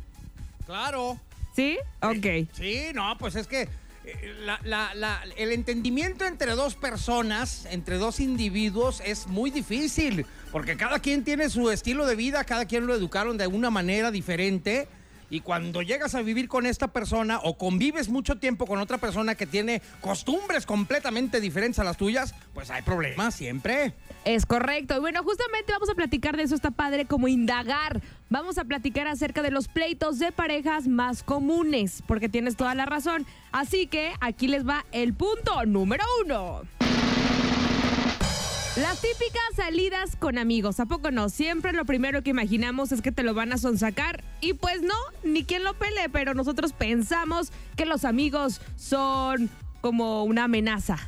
Claro. 0.66 1.18
¿Sí? 1.54 1.78
Ok. 2.02 2.49
Sí, 2.52 2.87
no, 2.94 3.16
pues 3.18 3.37
es 3.37 3.46
que 3.46 3.68
eh, 4.06 4.34
la- 4.40 4.61
la- 4.64 4.92
la- 4.94 5.23
el 5.38 5.50
entendimiento 5.52 6.26
entre 6.26 6.52
dos 6.52 6.75
personas, 6.75 7.66
entre 7.70 7.96
dos 7.96 8.20
individuos, 8.20 9.00
es 9.02 9.26
muy 9.28 9.50
difícil, 9.50 10.26
porque 10.52 10.76
cada 10.76 10.99
quien 10.99 11.25
tiene 11.25 11.49
su 11.49 11.70
estilo 11.70 12.04
de 12.04 12.14
vida, 12.14 12.44
cada 12.44 12.66
quien 12.66 12.87
lo 12.87 12.94
educaron 12.94 13.38
de 13.38 13.46
una 13.46 13.70
manera 13.70 14.11
diferente. 14.11 14.88
Y 15.31 15.40
cuando 15.40 15.83
llegas 15.83 16.14
a 16.14 16.23
vivir 16.23 16.49
con 16.49 16.66
esta 16.66 16.88
persona 16.88 17.40
o 17.43 17.57
convives 17.59 18.09
mucho 18.09 18.37
tiempo 18.37 18.66
con 18.66 18.78
otra 18.78 18.99
persona 18.99 19.35
que 19.35 19.47
tiene 19.47 19.83
costumbres 20.00 20.66
completamente 20.66 21.40
diferentes 21.40 21.78
a 21.78 21.85
las 21.85 21.97
tuyas, 21.97 22.35
pues 22.52 22.71
hay 22.71 22.83
problemas 22.83 23.35
siempre. 23.35 23.95
Es 24.25 24.47
correcto. 24.47 24.97
Y 24.97 25.00
bueno, 25.00 25.23
justamente 25.23 25.73
vamos 25.73 25.90
a 25.90 25.95
platicar 25.95 26.37
de 26.37 26.45
eso, 26.45 26.54
está 26.54 26.71
padre, 26.71 27.07
como 27.07 27.28
indagar. 27.28 28.02
Vamos 28.31 28.59
a 28.59 28.64
platicar 28.64 29.07
acerca 29.07 29.43
de 29.43 29.50
los 29.50 29.69
pleitos 29.69 30.19
de 30.19 30.33
parejas 30.33 30.88
más 30.88 31.23
comunes, 31.23 32.02
porque 32.07 32.28
tienes 32.28 32.57
toda 32.57 32.75
la 32.75 32.87
razón. 32.87 33.26
Así 33.52 33.87
que 33.87 34.12
aquí 34.21 34.49
les 34.49 34.66
va 34.66 34.85
el 34.93 35.14
punto 35.14 35.64
número 35.66 36.04
uno. 36.25 36.62
Las 38.76 39.00
típicas 39.00 39.43
salidas 39.54 40.16
con 40.16 40.37
amigos, 40.37 40.81
¿a 40.81 40.87
poco 40.87 41.12
no? 41.12 41.28
Siempre 41.28 41.73
lo 41.73 41.85
primero 41.85 42.23
que 42.23 42.31
imaginamos 42.31 42.90
es 42.90 43.02
que 43.02 43.12
te 43.12 43.23
lo 43.23 43.33
van 43.33 43.52
a 43.52 43.57
sonsacar 43.57 44.25
y 44.40 44.54
pues 44.54 44.83
no, 44.83 44.97
ni 45.23 45.45
quien 45.45 45.62
lo 45.62 45.75
pele, 45.75 46.09
pero 46.11 46.35
nosotros 46.35 46.73
pensamos 46.73 47.52
que 47.76 47.87
los 47.87 48.04
amigos 48.04 48.61
son 48.76 49.49
como 49.81 50.25
una 50.25 50.45
amenaza. 50.45 50.99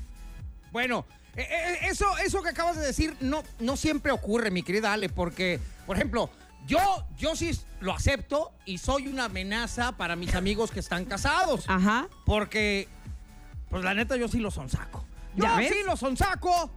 Bueno, 0.71 1.07
eh, 1.35 1.45
eh, 1.51 1.79
eso, 1.91 2.07
eso 2.19 2.41
que 2.41 2.51
acabas 2.51 2.77
de 2.77 2.87
decir 2.87 3.17
no, 3.21 3.43
no 3.59 3.77
siempre 3.77 4.13
ocurre, 4.13 4.53
mi 4.53 4.63
querida 4.63 4.93
Ale, 4.93 5.09
porque, 5.09 5.59
por 5.87 5.97
ejemplo, 5.97 6.31
yo, 6.69 6.79
yo 7.19 7.35
sí 7.35 7.51
lo 7.81 7.93
acepto 7.93 8.53
y 8.65 8.79
soy 8.79 9.09
una 9.09 9.25
amenaza 9.25 9.91
para 9.91 10.15
mis 10.15 10.37
amigos 10.37 10.71
que 10.71 10.79
están 10.79 11.05
casados. 11.05 11.65
Ajá. 11.67 12.07
Porque, 12.25 12.87
pues 13.71 13.83
la 13.83 13.93
neta, 13.93 14.17
yo 14.17 14.29
sí 14.29 14.39
los 14.39 14.55
sonsaco. 14.55 15.05
Yo 15.35 15.45
¿Ya 15.45 15.57
ves? 15.57 15.73
sí 15.73 15.79
los 15.85 15.99
sonsaco. 15.99 16.71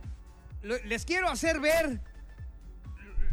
Le- 0.61 0.83
Les 0.85 1.05
quiero 1.05 1.29
hacer 1.29 1.59
ver 1.59 2.01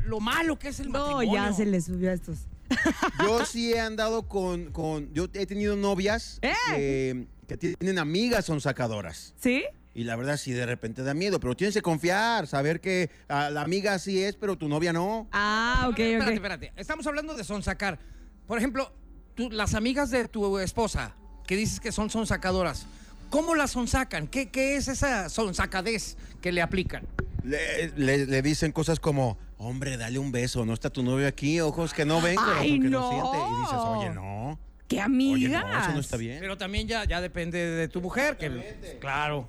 lo 0.04 0.21
malo 0.21 0.59
que 0.59 0.68
es 0.68 0.80
el 0.80 0.90
No, 0.90 0.99
matrimonio. 1.16 1.35
ya 1.35 1.52
se 1.52 1.66
les 1.66 1.85
subió 1.87 2.11
a 2.11 2.14
estos. 2.14 2.38
Yo 3.21 3.45
sí 3.45 3.73
he 3.73 3.80
andado 3.80 4.26
con, 4.28 4.73
con 4.73 5.12
yo 5.14 5.28
he 5.35 5.47
tenido 5.47 5.76
novias 5.76 6.40
¡Eh! 6.42 6.52
que, 6.68 7.26
que 7.47 7.56
tienen 7.56 7.99
amigas 8.00 8.45
son 8.45 8.61
sacadoras. 8.61 9.35
¿Sí? 9.40 9.64
Y 9.95 10.02
la 10.04 10.16
verdad 10.16 10.37
sí 10.37 10.52
de 10.52 10.66
repente 10.66 11.02
da 11.02 11.14
miedo, 11.14 11.38
pero 11.40 11.56
tienes 11.56 11.75
que 11.75 11.80
confiar, 11.83 12.47
saber 12.49 12.80
que 12.80 13.09
la 13.28 13.62
amiga 13.62 13.99
sí 14.00 14.23
es, 14.23 14.37
pero 14.37 14.56
tu 14.59 14.68
novia 14.68 14.92
no. 14.92 15.28
Ah, 15.33 15.85
ok, 15.87 15.92
ok. 15.92 15.99
Espérate, 16.00 16.35
espérate. 16.35 16.73
Estamos 16.76 17.06
hablando 17.06 17.35
de 17.35 17.45
sonsacar. 17.45 17.99
Por 18.47 18.59
ejemplo, 18.59 18.92
tú- 19.35 19.50
las 19.50 19.75
amigas 19.75 20.11
de 20.11 20.26
tu 20.28 20.59
esposa, 20.59 21.14
que 21.47 21.56
dices 21.56 21.78
que 21.80 21.92
son 21.92 22.11
sonsacadoras, 22.11 22.87
¿cómo 23.30 23.54
las 23.54 23.73
sonsacan? 23.73 24.26
¿Qué, 24.28 24.49
qué 24.50 24.76
es 24.76 24.88
esa 24.88 25.28
sonsacadez 25.28 26.16
que 26.40 26.52
le 26.52 26.62
aplican? 26.62 27.06
Le, 27.45 27.88
le- 27.97 28.26
le 28.26 28.42
dicen 28.42 28.73
cosas 28.73 28.99
como, 29.00 29.38
hombre, 29.59 29.97
dale 29.97 30.18
un 30.18 30.33
beso, 30.33 30.64
no 30.66 30.75
está 30.75 30.90
tu 30.90 31.02
novio 31.02 31.28
aquí, 31.28 31.61
ojos 31.61 31.95
que 31.95 32.04
no 32.04 32.21
ven, 32.21 32.37
Ay, 32.40 32.78
no. 32.78 32.90
no 33.00 33.11
siente. 33.11 33.38
Y 33.38 33.61
dices, 33.61 33.78
oye, 33.78 34.11
no. 34.11 34.59
¡Qué 34.88 34.97
Oye, 34.97 35.02
amigas! 35.04 35.64
no, 35.66 35.80
eso 35.80 35.92
no 35.92 35.99
está 36.00 36.16
bien. 36.16 36.38
Pero 36.40 36.56
también 36.56 36.87
ya, 36.87 37.04
ya 37.04 37.21
depende 37.21 37.59
de 37.59 37.88
tu 37.88 38.00
mujer, 38.00 38.37
que 38.37 38.97
claro. 39.00 39.49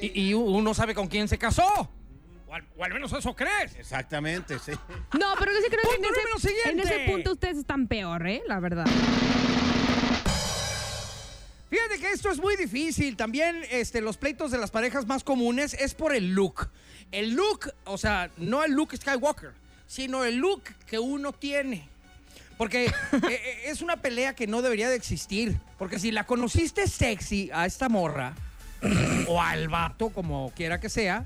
Y, 0.00 0.20
y 0.28 0.32
uno 0.34 0.72
sabe 0.72 0.94
con 0.94 1.06
quién 1.06 1.28
se 1.28 1.36
casó. 1.36 1.66
O 2.48 2.54
al, 2.54 2.66
o 2.78 2.82
al 2.84 2.92
menos 2.94 3.12
eso 3.12 3.36
crees. 3.36 3.76
Exactamente, 3.78 4.58
sí. 4.58 4.72
No, 5.18 5.34
pero 5.38 5.52
yo 5.52 5.58
sí 5.62 5.66
creo 5.68 5.82
que 5.82 5.96
en 5.96 6.04
ese, 6.36 6.70
en 6.70 6.80
ese 6.80 7.10
punto 7.12 7.32
ustedes 7.32 7.58
están 7.58 7.86
peor, 7.88 8.26
¿eh? 8.26 8.42
La 8.48 8.58
verdad. 8.58 8.86
Fíjate 11.70 12.00
que 12.00 12.10
esto 12.10 12.30
es 12.30 12.38
muy 12.38 12.56
difícil. 12.56 13.16
También 13.16 13.62
este, 13.70 14.00
los 14.00 14.16
pleitos 14.16 14.50
de 14.50 14.58
las 14.58 14.72
parejas 14.72 15.06
más 15.06 15.22
comunes 15.22 15.74
es 15.74 15.94
por 15.94 16.14
el 16.14 16.34
look. 16.34 16.68
El 17.12 17.34
look, 17.34 17.72
o 17.84 17.96
sea, 17.96 18.30
no 18.36 18.64
el 18.64 18.72
look 18.72 18.96
Skywalker, 18.96 19.52
sino 19.86 20.24
el 20.24 20.36
look 20.36 20.62
que 20.86 20.98
uno 20.98 21.32
tiene. 21.32 21.88
Porque 22.58 22.86
eh, 22.86 22.92
eh, 23.30 23.62
es 23.66 23.82
una 23.82 23.98
pelea 23.98 24.34
que 24.34 24.48
no 24.48 24.62
debería 24.62 24.90
de 24.90 24.96
existir. 24.96 25.60
Porque 25.78 26.00
si 26.00 26.10
la 26.10 26.26
conociste 26.26 26.88
sexy 26.88 27.50
a 27.52 27.66
esta 27.66 27.88
morra, 27.88 28.34
o 29.28 29.40
al 29.40 29.68
vato, 29.68 30.10
como 30.10 30.52
quiera 30.56 30.80
que 30.80 30.88
sea, 30.88 31.24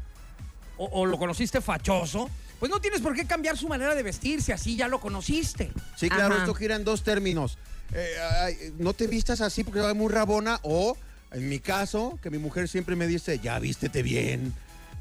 o, 0.77 0.87
o 0.87 1.07
lo 1.07 1.19
conociste 1.19 1.61
fachoso, 1.61 2.29
pues 2.59 2.71
no 2.71 2.81
tienes 2.81 3.01
por 3.01 3.15
qué 3.15 3.27
cambiar 3.27 3.57
su 3.57 3.69
manera 3.69 3.95
de 3.95 4.03
vestirse, 4.03 4.53
así 4.53 4.77
ya 4.77 4.89
lo 4.89 5.01
conociste. 5.01 5.71
Sí, 5.97 6.09
claro, 6.09 6.35
Ajá. 6.35 6.45
esto 6.45 6.55
gira 6.55 6.77
en 6.77 6.85
dos 6.85 7.03
términos. 7.03 7.59
Eh, 7.93 8.15
ay, 8.41 8.57
no 8.79 8.93
te 8.93 9.07
vistas 9.07 9.41
así 9.41 9.65
porque 9.65 9.81
va 9.81 9.95
muy 9.95 10.13
rabona 10.13 10.59
o, 10.63 10.97
en 11.33 11.49
mi 11.49 11.61
caso, 11.61 12.19
que 12.23 12.31
mi 12.31 12.39
mujer 12.39 12.69
siempre 12.69 12.97
me 12.97 13.07
dice, 13.07 13.39
ya 13.39 13.59
vístete 13.59 14.03
bien, 14.03 14.53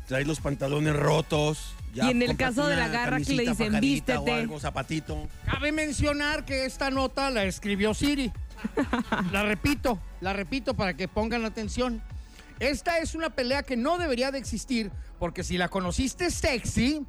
traes 0.07 0.27
los 0.27 0.39
pantalones 0.39 0.95
rotos. 0.95 1.73
ya 1.93 2.07
Y 2.07 2.11
en 2.11 2.21
el 2.21 2.37
caso 2.37 2.67
de 2.67 2.75
la 2.75 2.87
garra 2.87 3.19
que 3.19 3.33
le 3.33 3.47
dicen, 3.47 3.79
"Vístete". 3.79 4.17
O 4.17 4.33
algo, 4.33 4.59
zapatito. 4.59 5.27
Cabe 5.45 5.71
mencionar 5.71 6.45
que 6.45 6.65
esta 6.65 6.89
nota 6.89 7.29
la 7.29 7.45
escribió 7.45 7.93
Siri. 7.93 8.31
La 9.31 9.43
repito, 9.43 9.99
la 10.21 10.33
repito 10.33 10.73
para 10.73 10.95
que 10.95 11.07
pongan 11.07 11.45
atención. 11.45 12.01
Esta 12.59 12.99
es 12.99 13.15
una 13.15 13.29
pelea 13.29 13.63
que 13.63 13.75
no 13.75 13.97
debería 13.97 14.31
de 14.31 14.37
existir 14.37 14.91
porque 15.19 15.43
si 15.43 15.57
la 15.57 15.69
conociste 15.69 16.29
sexy 16.31 17.01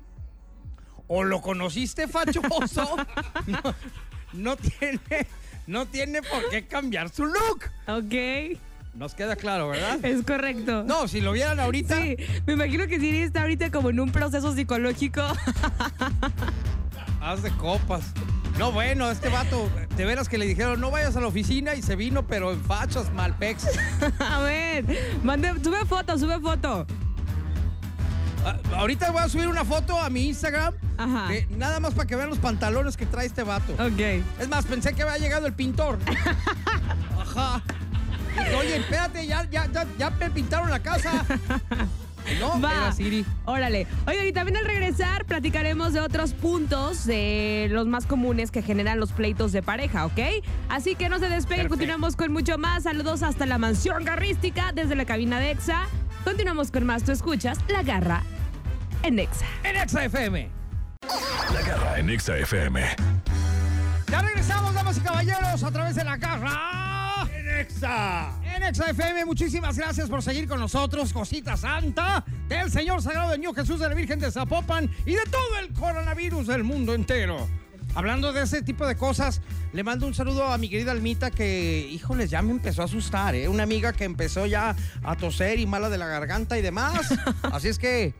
o 1.06 1.22
lo 1.24 1.40
conociste 1.40 2.08
fachoso, 2.08 2.96
no, 3.46 3.60
no 4.32 4.56
tiene, 4.56 5.00
no 5.66 5.86
tiene 5.86 6.22
por 6.22 6.48
qué 6.50 6.66
cambiar 6.66 7.08
su 7.10 7.24
look. 7.24 7.64
Ok, 7.86 8.58
Nos 8.94 9.14
queda 9.14 9.34
claro, 9.36 9.68
¿verdad? 9.68 9.98
es 10.04 10.22
correcto. 10.24 10.84
No, 10.84 11.08
si 11.08 11.20
lo 11.20 11.32
vieran 11.32 11.58
ahorita, 11.60 11.96
Sí, 12.00 12.16
me 12.46 12.52
imagino 12.54 12.86
que 12.86 13.00
Siri 13.00 13.22
está 13.22 13.40
ahorita 13.42 13.70
como 13.70 13.90
en 13.90 14.00
un 14.00 14.10
proceso 14.12 14.54
psicológico. 14.54 15.22
haz 17.20 17.42
de 17.42 17.50
copas. 17.52 18.12
No, 18.58 18.70
bueno, 18.70 19.10
este 19.10 19.28
vato, 19.30 19.68
de 19.96 20.04
veras 20.04 20.28
que 20.28 20.38
le 20.38 20.46
dijeron, 20.46 20.80
no 20.80 20.90
vayas 20.92 21.16
a 21.16 21.20
la 21.20 21.26
oficina 21.26 21.74
y 21.74 21.82
se 21.82 21.96
vino, 21.96 22.24
pero 22.26 22.52
en 22.52 22.60
fachos, 22.62 23.12
malpex. 23.12 23.66
A 24.20 24.40
ver, 24.42 24.84
mande, 25.24 25.52
sube 25.62 25.84
foto, 25.86 26.16
sube 26.18 26.38
foto. 26.38 26.86
Ah, 28.44 28.56
ahorita 28.76 29.10
voy 29.10 29.22
a 29.22 29.28
subir 29.28 29.48
una 29.48 29.64
foto 29.64 29.98
a 29.98 30.10
mi 30.10 30.26
Instagram. 30.26 30.74
Ajá. 30.96 31.28
de- 31.28 31.46
nada 31.56 31.80
más 31.80 31.94
para 31.94 32.06
que 32.06 32.14
vean 32.14 32.28
los 32.30 32.38
pantalones 32.38 32.96
que 32.96 33.06
trae 33.06 33.26
este 33.26 33.42
vato. 33.42 33.72
Ok. 33.74 34.00
Es 34.40 34.48
más, 34.48 34.64
pensé 34.66 34.94
que 34.94 35.02
había 35.02 35.18
llegado 35.18 35.46
el 35.46 35.52
pintor. 35.54 35.98
Ajá. 37.20 37.62
Dije, 38.36 38.54
Oye, 38.56 38.76
espérate, 38.76 39.26
ya, 39.26 39.48
ya, 39.50 39.66
ya, 39.72 39.86
ya 39.98 40.10
me 40.10 40.30
pintaron 40.30 40.70
la 40.70 40.80
casa. 40.80 41.24
No, 42.40 42.58
Va. 42.58 42.72
era 42.72 42.92
Siri. 42.92 43.22
Órale. 43.44 43.86
Oigan, 44.06 44.26
y 44.26 44.32
también 44.32 44.56
al 44.56 44.64
regresar 44.64 45.26
platicaremos 45.26 45.92
de 45.92 46.00
otros 46.00 46.32
puntos 46.32 47.04
de 47.04 47.68
los 47.70 47.86
más 47.86 48.06
comunes 48.06 48.50
que 48.50 48.62
generan 48.62 48.98
los 48.98 49.12
pleitos 49.12 49.52
de 49.52 49.62
pareja, 49.62 50.06
¿ok? 50.06 50.18
Así 50.70 50.94
que 50.94 51.10
no 51.10 51.18
se 51.18 51.26
despeguen, 51.28 51.64
Perfecto. 51.64 51.68
continuamos 51.74 52.16
con 52.16 52.32
mucho 52.32 52.56
más. 52.56 52.84
Saludos 52.84 53.22
hasta 53.22 53.44
la 53.44 53.58
mansión 53.58 54.06
garrística 54.06 54.72
desde 54.72 54.94
la 54.96 55.04
cabina 55.04 55.38
de 55.38 55.50
EXA. 55.50 55.82
Continuamos 56.24 56.70
con 56.70 56.86
más. 56.86 57.02
Tú 57.04 57.12
escuchas 57.12 57.58
La 57.68 57.82
Garra 57.82 58.22
en 59.04 59.18
EXA. 59.18 59.46
En 59.64 59.76
Exa 59.76 60.04
FM. 60.06 60.48
La 61.52 61.62
garra 61.62 61.98
en 61.98 62.08
Exa 62.08 62.38
FM. 62.38 62.82
Ya 64.10 64.22
regresamos, 64.22 64.74
damas 64.74 64.96
y 64.96 65.00
caballeros, 65.00 65.62
a 65.62 65.70
través 65.70 65.94
de 65.94 66.04
la 66.04 66.16
garra. 66.16 67.28
En 67.34 67.60
Exa. 67.60 68.30
En 68.42 68.62
Exa 68.62 68.90
FM, 68.90 69.26
muchísimas 69.26 69.76
gracias 69.76 70.08
por 70.08 70.22
seguir 70.22 70.48
con 70.48 70.58
nosotros. 70.58 71.12
Cosita 71.12 71.56
Santa 71.56 72.24
del 72.48 72.70
Señor 72.70 73.02
Sagrado 73.02 73.30
de 73.30 73.38
Niño 73.38 73.52
Jesús 73.52 73.78
de 73.78 73.88
la 73.88 73.94
Virgen 73.94 74.18
de 74.18 74.30
Zapopan 74.30 74.90
y 75.04 75.12
de 75.12 75.24
todo 75.30 75.58
el 75.60 75.72
coronavirus 75.74 76.46
del 76.46 76.64
mundo 76.64 76.94
entero. 76.94 77.46
Hablando 77.94 78.32
de 78.32 78.42
ese 78.42 78.62
tipo 78.62 78.86
de 78.86 78.96
cosas, 78.96 79.40
le 79.72 79.84
mando 79.84 80.06
un 80.06 80.14
saludo 80.14 80.46
a 80.46 80.58
mi 80.58 80.68
querida 80.68 80.92
Almita 80.92 81.30
que, 81.30 81.88
híjoles, 81.92 82.30
ya 82.30 82.42
me 82.42 82.50
empezó 82.50 82.82
a 82.82 82.86
asustar, 82.86 83.34
¿eh? 83.34 83.48
Una 83.48 83.62
amiga 83.62 83.92
que 83.92 84.04
empezó 84.04 84.46
ya 84.46 84.74
a 85.04 85.16
toser 85.16 85.60
y 85.60 85.66
mala 85.66 85.90
de 85.90 85.98
la 85.98 86.06
garganta 86.06 86.58
y 86.58 86.62
demás. 86.62 87.14
Así 87.52 87.68
es 87.68 87.78
que, 87.78 88.14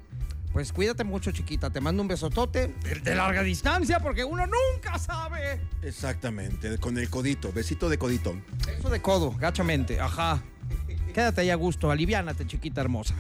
pues 0.55 0.73
cuídate 0.73 1.03
mucho, 1.05 1.33
chiquita. 1.33 1.69
Te 1.69 1.81
mando 1.83 2.01
un 2.01 2.09
besotote 2.09 2.69
de- 2.69 2.95
de 3.01 3.15
larga 3.17 3.43
distancia 3.43 3.99
porque 4.01 4.25
uno 4.25 4.45
nunca 4.47 4.99
sabe. 4.99 5.61
Exactamente, 5.83 6.79
con 6.79 6.97
el 6.97 7.11
codito, 7.11 7.53
besito 7.53 7.89
de 7.91 7.99
codito. 7.99 8.35
Eso 8.79 8.89
de 8.89 9.03
codo, 9.03 9.33
gachamente, 9.33 10.01
ajá. 10.01 10.43
Quédate 11.13 11.43
ahí 11.43 11.51
a 11.51 11.57
gusto, 11.57 11.91
aliviánate, 11.91 12.47
chiquita 12.47 12.81
hermosa. 12.81 13.15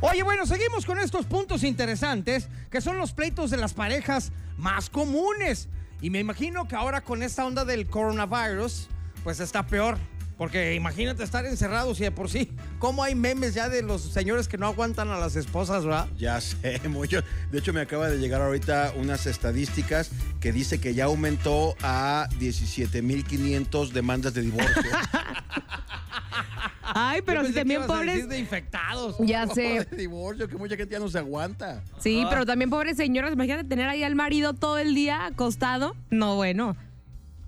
Oye, 0.00 0.22
bueno, 0.22 0.46
seguimos 0.46 0.86
con 0.86 0.98
estos 1.00 1.26
puntos 1.26 1.64
interesantes, 1.64 2.48
que 2.70 2.80
son 2.80 2.98
los 2.98 3.12
pleitos 3.12 3.50
de 3.50 3.56
las 3.56 3.74
parejas 3.74 4.30
más 4.56 4.88
comunes. 4.88 5.68
Y 6.00 6.10
me 6.10 6.20
imagino 6.20 6.68
que 6.68 6.76
ahora 6.76 7.00
con 7.02 7.22
esta 7.22 7.44
onda 7.44 7.64
del 7.64 7.86
coronavirus, 7.88 8.88
pues 9.24 9.40
está 9.40 9.66
peor. 9.66 9.98
Porque 10.38 10.74
imagínate 10.74 11.22
estar 11.24 11.46
encerrados 11.46 11.98
y 11.98 12.02
de 12.02 12.10
por 12.10 12.28
sí, 12.28 12.50
¿cómo 12.78 13.02
hay 13.02 13.14
memes 13.14 13.54
ya 13.54 13.70
de 13.70 13.80
los 13.82 14.02
señores 14.02 14.48
que 14.48 14.58
no 14.58 14.66
aguantan 14.66 15.08
a 15.08 15.18
las 15.18 15.34
esposas, 15.34 15.84
verdad? 15.84 16.08
Ya 16.18 16.38
sé, 16.42 16.78
mucho. 16.90 17.22
De 17.50 17.58
hecho, 17.58 17.72
me 17.72 17.80
acaba 17.80 18.08
de 18.10 18.18
llegar 18.18 18.42
ahorita 18.42 18.92
unas 18.96 19.26
estadísticas 19.26 20.10
que 20.40 20.52
dice 20.52 20.78
que 20.78 20.92
ya 20.92 21.04
aumentó 21.06 21.74
a 21.82 22.28
17.500 22.38 23.88
demandas 23.92 24.34
de 24.34 24.42
divorcio. 24.42 24.82
Ay, 26.98 27.20
pero 27.26 27.44
si 27.44 27.52
también 27.52 27.82
ibas 27.82 27.90
a 27.90 28.00
decir 28.00 28.12
pobres. 28.12 28.28
de 28.28 28.38
infectados. 28.38 29.16
Ya 29.20 29.46
sé. 29.54 29.86
de 29.90 29.96
divorcio, 29.96 30.48
que 30.48 30.56
mucha 30.56 30.76
gente 30.76 30.92
ya 30.92 30.98
no 31.00 31.08
se 31.08 31.18
aguanta. 31.18 31.82
Sí, 31.98 32.22
Ah. 32.24 32.28
pero 32.30 32.46
también 32.46 32.70
pobres 32.70 32.96
señoras, 32.96 33.32
imagínate 33.32 33.64
tener 33.64 33.88
ahí 33.88 34.02
al 34.02 34.14
marido 34.14 34.54
todo 34.54 34.78
el 34.78 34.94
día 34.94 35.26
acostado. 35.26 35.94
No, 36.10 36.36
bueno. 36.36 36.76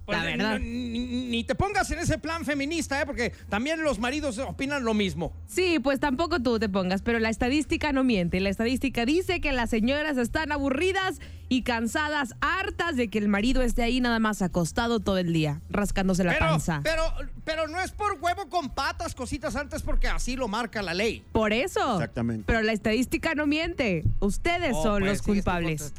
Pues, 0.08 0.18
la 0.18 0.24
verdad. 0.24 0.58
Ni, 0.58 0.88
ni- 0.88 1.26
ni 1.28 1.44
te 1.44 1.54
pongas 1.54 1.90
en 1.90 1.98
ese 1.98 2.16
plan 2.16 2.46
feminista, 2.46 2.98
¿eh? 3.02 3.04
Porque 3.04 3.32
también 3.50 3.82
los 3.82 3.98
maridos 3.98 4.38
opinan 4.38 4.82
lo 4.82 4.94
mismo. 4.94 5.34
Sí, 5.46 5.78
pues 5.80 6.00
tampoco 6.00 6.40
tú 6.40 6.58
te 6.58 6.70
pongas, 6.70 7.02
pero 7.02 7.18
la 7.18 7.28
estadística 7.28 7.92
no 7.92 8.04
miente. 8.04 8.40
La 8.40 8.48
estadística 8.48 9.04
dice 9.04 9.42
que 9.42 9.52
las 9.52 9.68
señoras 9.68 10.16
están 10.16 10.50
aburridas 10.50 11.20
y 11.49 11.62
cansadas, 11.62 12.35
hartas 12.40 12.97
de 12.97 13.09
que 13.09 13.19
el 13.19 13.28
marido 13.28 13.62
esté 13.62 13.83
ahí 13.83 14.00
nada 14.00 14.19
más 14.19 14.43
acostado 14.43 15.00
todo 15.00 15.19
el 15.19 15.33
día, 15.33 15.61
rascándose 15.71 16.25
la 16.25 16.33
Pero, 16.33 16.47
panza. 16.47 16.81
pero, 16.83 17.02
pero 17.45 17.69
no 17.69 17.81
es 17.81 17.90
por 17.93 18.19
huevo 18.21 18.49
con 18.49 18.71
patas, 18.71 19.14
cositas 19.14 19.57
antes, 19.57 19.83
porque 19.83 20.09
así 20.09 20.37
lo 20.37 20.49
marca 20.49 20.83
la 20.83 20.95
ley. 20.95 21.25
Por 21.33 21.52
eso. 21.52 21.95
Exactamente. 21.95 22.45
Pero 22.47 22.62
la 22.62 22.73
estadística 22.73 23.35
no 23.35 23.47
miente. 23.47 24.05
Ustedes 24.21 24.73
Oh, 24.75 24.83
son 24.83 25.00
pues, 25.00 25.12
los 25.12 25.19
sí, 25.21 25.25
culpables. 25.25 25.93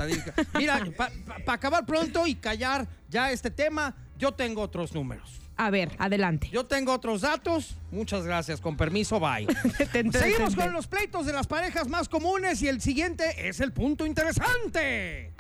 Mira, 0.58 0.86
para 0.98 1.12
acabar 1.54 1.86
pronto 1.86 2.28
y 2.28 2.36
callar 2.36 2.88
ya 3.10 3.32
este 3.32 3.50
tema, 3.50 3.96
yo 4.18 4.34
tengo 4.34 4.62
otros 4.62 4.94
números. 4.94 5.39
A 5.60 5.70
ver, 5.72 5.92
adelante. 6.00 6.50
Yo 6.54 6.66
tengo 6.66 6.94
otros 6.94 7.20
datos. 7.20 7.76
Muchas 7.92 8.24
gracias. 8.24 8.62
Con 8.62 8.78
permiso, 8.78 9.20
bye. 9.20 9.46
Seguimos 10.14 10.56
con 10.56 10.72
los 10.72 10.88
pleitos 10.88 11.26
de 11.26 11.34
las 11.34 11.48
parejas 11.48 11.90
más 11.90 12.08
comunes 12.08 12.62
y 12.62 12.70
el 12.70 12.80
siguiente 12.80 13.50
es 13.50 13.60
el 13.60 13.74
punto 13.74 14.06
interesante. 14.06 15.34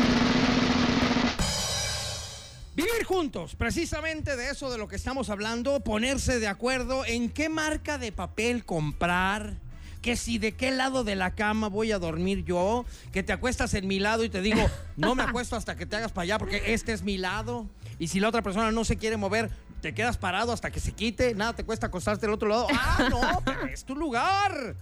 Vivir 2.75 3.05
juntos, 3.05 3.55
precisamente 3.55 4.35
de 4.35 4.49
eso 4.49 4.69
de 4.69 4.77
lo 4.77 4.89
que 4.89 4.97
estamos 4.97 5.29
hablando, 5.29 5.79
ponerse 5.79 6.41
de 6.41 6.47
acuerdo 6.47 7.05
en 7.05 7.29
qué 7.29 7.47
marca 7.47 7.97
de 7.97 8.11
papel 8.11 8.65
comprar, 8.65 9.53
que 10.01 10.17
si 10.17 10.37
de 10.37 10.51
qué 10.51 10.71
lado 10.71 11.05
de 11.05 11.15
la 11.15 11.33
cama 11.33 11.69
voy 11.69 11.93
a 11.93 11.99
dormir 11.99 12.43
yo, 12.43 12.83
que 13.13 13.23
te 13.23 13.31
acuestas 13.31 13.73
en 13.73 13.87
mi 13.87 13.99
lado 13.99 14.25
y 14.25 14.29
te 14.29 14.41
digo, 14.41 14.69
no 14.97 15.15
me 15.15 15.23
acuesto 15.23 15.55
hasta 15.55 15.77
que 15.77 15.85
te 15.85 15.95
hagas 15.95 16.11
para 16.11 16.23
allá 16.23 16.39
porque 16.39 16.73
este 16.73 16.91
es 16.91 17.03
mi 17.03 17.17
lado, 17.17 17.69
y 17.99 18.09
si 18.09 18.19
la 18.19 18.27
otra 18.27 18.41
persona 18.41 18.71
no 18.71 18.83
se 18.83 18.97
quiere 18.97 19.15
mover, 19.15 19.49
te 19.81 19.93
quedas 19.93 20.17
parado 20.17 20.51
hasta 20.51 20.71
que 20.71 20.79
se 20.79 20.91
quite, 20.91 21.33
nada 21.35 21.53
te 21.53 21.63
cuesta 21.63 21.87
acostarte 21.87 22.25
del 22.25 22.33
otro 22.33 22.49
lado. 22.49 22.67
Ah, 22.73 23.07
no, 23.09 23.41
pero 23.45 23.67
es 23.67 23.83
tu 23.83 23.95
lugar. 23.95 24.75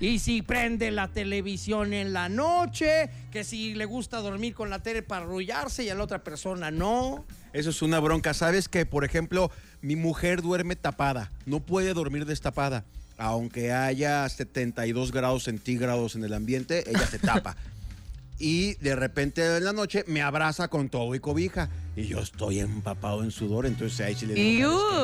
Y 0.00 0.18
si 0.18 0.42
prende 0.42 0.90
la 0.90 1.08
televisión 1.08 1.92
en 1.92 2.12
la 2.12 2.28
noche, 2.28 3.10
que 3.30 3.44
si 3.44 3.74
le 3.74 3.84
gusta 3.84 4.18
dormir 4.18 4.54
con 4.54 4.70
la 4.70 4.80
tele 4.80 5.02
para 5.02 5.24
arrullarse 5.24 5.84
y 5.84 5.90
a 5.90 5.94
la 5.94 6.04
otra 6.04 6.22
persona 6.24 6.70
no. 6.70 7.24
Eso 7.52 7.70
es 7.70 7.82
una 7.82 8.00
bronca. 8.00 8.34
¿Sabes 8.34 8.68
que, 8.68 8.86
por 8.86 9.04
ejemplo, 9.04 9.50
mi 9.82 9.96
mujer 9.96 10.42
duerme 10.42 10.76
tapada? 10.76 11.32
No 11.46 11.60
puede 11.60 11.94
dormir 11.94 12.26
destapada. 12.26 12.84
Aunque 13.18 13.72
haya 13.72 14.26
72 14.28 15.12
grados 15.12 15.44
centígrados 15.44 16.14
en 16.14 16.24
el 16.24 16.32
ambiente, 16.32 16.88
ella 16.88 17.06
se 17.06 17.18
tapa. 17.18 17.56
Y 18.40 18.74
de 18.76 18.96
repente 18.96 19.58
en 19.58 19.64
la 19.64 19.72
noche 19.74 20.02
me 20.08 20.22
abraza 20.22 20.68
con 20.68 20.88
todo 20.88 21.14
y 21.14 21.20
cobija. 21.20 21.68
Y 21.94 22.06
yo 22.06 22.20
estoy 22.20 22.58
empapado 22.60 23.22
en 23.22 23.30
sudor. 23.30 23.66
Entonces 23.66 24.00
ahí 24.00 24.14
sí 24.14 24.24
le 24.26 24.34
digo, 24.34 24.70
"¿Sabes 24.70 24.90
qué? 24.90 24.98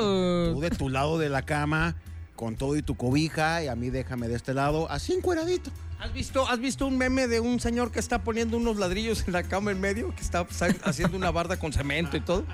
Iu. 0.49 0.55
tú 0.55 0.61
de 0.63 0.71
tu 0.71 0.89
lado 0.89 1.19
de 1.19 1.29
la 1.29 1.43
cama, 1.43 1.97
con 2.35 2.57
todo 2.57 2.77
y 2.77 2.83
tu 2.83 2.97
cobija, 2.97 3.63
y 3.63 3.69
a 3.69 3.75
mí 3.77 3.91
déjame 3.91 4.29
de 4.29 4.37
este 4.37 4.55
lado, 4.55 4.91
así 4.91 5.13
encueradito. 5.13 5.71
¿Has 5.99 6.13
visto, 6.13 6.47
¿Has 6.49 6.59
visto 6.61 6.87
un 6.87 6.99
meme 6.99 7.27
de 7.27 7.41
un 7.41 7.59
señor 7.61 7.91
que 7.91 7.99
está 7.99 8.23
poniendo 8.23 8.57
unos 8.59 8.77
ladrillos 8.77 9.25
en 9.27 9.33
la 9.33 9.43
cama 9.43 9.71
en 9.71 9.81
medio? 9.81 10.15
Que 10.15 10.21
está 10.23 10.47
haciendo 10.85 11.17
una 11.17 11.31
barda 11.31 11.59
con 11.59 11.73
cemento 11.73 12.17
y 12.17 12.21
todo. 12.21 12.45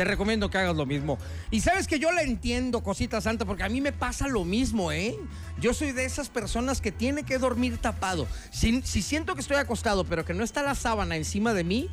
Te 0.00 0.04
recomiendo 0.04 0.48
que 0.48 0.56
hagas 0.56 0.74
lo 0.74 0.86
mismo. 0.86 1.18
Y 1.50 1.60
sabes 1.60 1.86
que 1.86 1.98
yo 1.98 2.10
la 2.10 2.22
entiendo, 2.22 2.82
cosita 2.82 3.20
santa, 3.20 3.44
porque 3.44 3.64
a 3.64 3.68
mí 3.68 3.82
me 3.82 3.92
pasa 3.92 4.28
lo 4.28 4.46
mismo, 4.46 4.92
¿eh? 4.92 5.14
Yo 5.60 5.74
soy 5.74 5.92
de 5.92 6.06
esas 6.06 6.30
personas 6.30 6.80
que 6.80 6.90
tiene 6.90 7.22
que 7.22 7.36
dormir 7.36 7.76
tapado. 7.76 8.26
Si, 8.50 8.80
si 8.80 9.02
siento 9.02 9.34
que 9.34 9.42
estoy 9.42 9.58
acostado, 9.58 10.04
pero 10.04 10.24
que 10.24 10.32
no 10.32 10.42
está 10.42 10.62
la 10.62 10.74
sábana 10.74 11.16
encima 11.16 11.52
de 11.52 11.64
mí, 11.64 11.90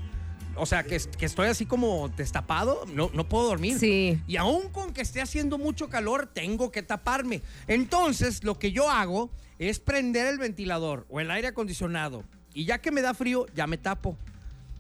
o 0.56 0.66
sea, 0.66 0.84
que, 0.84 0.98
que 1.18 1.26
estoy 1.26 1.48
así 1.50 1.66
como 1.66 2.08
destapado, 2.08 2.86
no, 2.94 3.12
no 3.14 3.28
puedo 3.28 3.46
dormir. 3.46 3.78
Sí. 3.78 4.22
Y 4.26 4.38
aún 4.38 4.70
con 4.70 4.94
que 4.94 5.02
esté 5.02 5.20
haciendo 5.20 5.58
mucho 5.58 5.90
calor, 5.90 6.28
tengo 6.34 6.72
que 6.72 6.84
taparme. 6.84 7.42
Entonces, 7.68 8.42
lo 8.46 8.58
que 8.58 8.72
yo 8.72 8.90
hago 8.90 9.32
es 9.60 9.82
prender 9.82 10.28
el 10.28 10.38
ventilador 10.38 11.06
o 11.10 11.20
el 11.20 11.30
aire 11.30 11.50
acondicionado. 11.50 12.24
Y 12.54 12.64
ya 12.64 12.78
que 12.78 12.90
me 12.90 13.02
da 13.02 13.14
frío, 13.14 13.48
ya 13.54 13.68
me 13.68 13.78
tapo. 13.78 14.18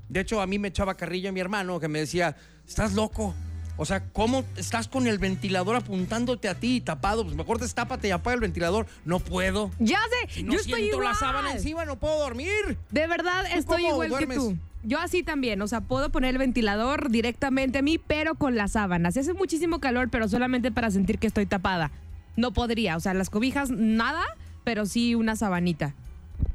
De 0.09 0.19
hecho, 0.21 0.41
a 0.41 0.47
mí 0.47 0.59
me 0.59 0.69
echaba 0.69 0.95
carrilla 0.95 1.31
mi 1.31 1.39
hermano 1.39 1.79
que 1.79 1.87
me 1.87 1.99
decía, 1.99 2.35
estás 2.67 2.93
loco. 2.93 3.33
O 3.79 3.85
sea, 3.85 4.03
¿cómo 4.11 4.43
estás 4.55 4.87
con 4.87 5.05
el 5.05 5.19
ventilador 5.19 5.75
apuntándote 5.75 6.49
a 6.49 6.55
ti 6.55 6.77
y 6.77 6.81
tapado? 6.81 7.23
Pues 7.23 7.35
mejor 7.35 7.59
destápate 7.59 8.07
y 8.07 8.11
apaga 8.11 8.33
el 8.33 8.39
ventilador. 8.41 8.87
No 9.05 9.19
puedo. 9.19 9.69
Ya 9.79 9.99
sé, 10.27 10.33
Si 10.33 10.43
no 10.43 10.53
yo 10.53 10.59
estoy 10.59 10.85
igual. 10.85 11.03
la 11.05 11.13
sábana 11.13 11.51
encima, 11.51 11.85
no 11.85 11.99
puedo 11.99 12.17
dormir. 12.19 12.77
De 12.89 13.05
verdad, 13.05 13.45
estoy 13.53 13.85
igual 13.85 14.09
duermes? 14.09 14.29
que 14.39 14.43
tú. 14.43 14.57
Yo 14.83 14.99
así 14.99 15.21
también, 15.21 15.61
o 15.61 15.67
sea, 15.67 15.81
puedo 15.81 16.09
poner 16.11 16.29
el 16.31 16.37
ventilador 16.37 17.11
directamente 17.11 17.79
a 17.79 17.81
mí, 17.81 17.97
pero 17.99 18.35
con 18.35 18.55
las 18.55 18.71
sábanas. 18.71 19.13
Si 19.15 19.19
hace 19.19 19.33
muchísimo 19.33 19.79
calor, 19.79 20.09
pero 20.09 20.27
solamente 20.27 20.71
para 20.71 20.89
sentir 20.89 21.19
que 21.19 21.27
estoy 21.27 21.45
tapada. 21.45 21.91
No 22.35 22.53
podría, 22.53 22.95
o 22.95 22.99
sea, 22.99 23.13
las 23.13 23.29
cobijas, 23.29 23.69
nada, 23.69 24.23
pero 24.63 24.85
sí 24.85 25.13
una 25.13 25.35
sabanita. 25.35 25.93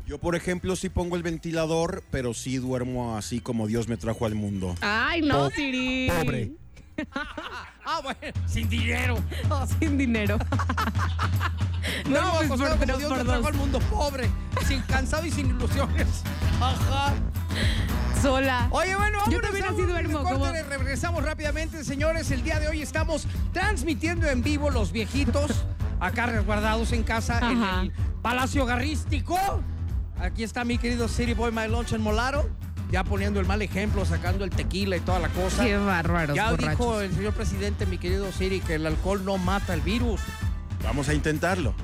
Yo, 0.06 0.18
por 0.18 0.34
ejemplo, 0.36 0.76
sí 0.76 0.88
pongo 0.88 1.16
el 1.16 1.22
ventilador, 1.22 2.02
pero 2.10 2.34
sí 2.34 2.56
duermo 2.58 3.16
así 3.16 3.40
como 3.40 3.66
Dios 3.66 3.88
me 3.88 3.96
trajo 3.96 4.26
al 4.26 4.34
mundo. 4.34 4.74
Ay, 4.80 5.22
no, 5.22 5.44
Po- 5.44 5.50
Siri. 5.50 6.08
pobre. 6.10 6.52
Ah, 7.84 8.00
bueno, 8.02 8.18
sin 8.46 8.68
dinero. 8.68 9.16
Sin 9.80 9.98
dinero. 9.98 10.38
No, 12.08 12.32
pues, 12.36 12.48
por 12.48 12.58
como 12.78 12.98
Dios 12.98 13.10
me 13.16 13.24
trajo 13.24 13.46
al 13.48 13.54
mundo 13.54 13.80
pobre, 13.90 14.30
sin 14.66 14.80
cansado 14.82 15.26
y 15.26 15.30
sin 15.32 15.48
ilusiones. 15.50 16.06
Ajá. 16.60 17.12
Sola. 18.20 18.68
Oye, 18.70 18.94
bueno, 18.94 19.18
Yo 19.28 19.40
vámonos 19.40 19.42
también 19.42 19.64
a 19.64 19.68
así 19.70 19.82
duermo, 19.82 20.22
como- 20.22 20.46
Regresamos 20.52 21.24
rápidamente, 21.24 21.82
señores. 21.84 22.30
El 22.30 22.42
día 22.44 22.60
de 22.60 22.68
hoy 22.68 22.82
estamos 22.82 23.26
transmitiendo 23.52 24.28
en 24.28 24.42
vivo 24.42 24.70
los 24.70 24.92
viejitos 24.92 25.64
acá 25.98 26.26
resguardados 26.26 26.92
en 26.92 27.02
casa 27.02 27.38
Ajá. 27.38 27.50
en 27.50 27.62
el 27.86 27.92
Palacio 28.22 28.64
Garrístico. 28.64 29.36
Aquí 30.22 30.44
está 30.44 30.64
mi 30.64 30.78
querido 30.78 31.08
City 31.08 31.34
Boy 31.34 31.50
My 31.50 31.66
Lunch 31.66 31.92
en 31.92 32.00
Molaro, 32.00 32.48
ya 32.92 33.02
poniendo 33.02 33.40
el 33.40 33.46
mal 33.46 33.60
ejemplo, 33.60 34.04
sacando 34.04 34.44
el 34.44 34.50
tequila 34.50 34.96
y 34.96 35.00
toda 35.00 35.18
la 35.18 35.28
cosa. 35.30 35.64
Qué 35.64 35.76
bárbaros, 35.76 36.36
ya 36.36 36.52
borrachos. 36.52 36.78
dijo 36.78 37.00
el 37.00 37.12
señor 37.12 37.32
presidente, 37.32 37.86
mi 37.86 37.98
querido 37.98 38.30
Siri, 38.30 38.60
que 38.60 38.76
el 38.76 38.86
alcohol 38.86 39.24
no 39.24 39.36
mata 39.36 39.74
el 39.74 39.80
virus. 39.80 40.20
Vamos 40.84 41.08
a 41.08 41.14
intentarlo. 41.14 41.74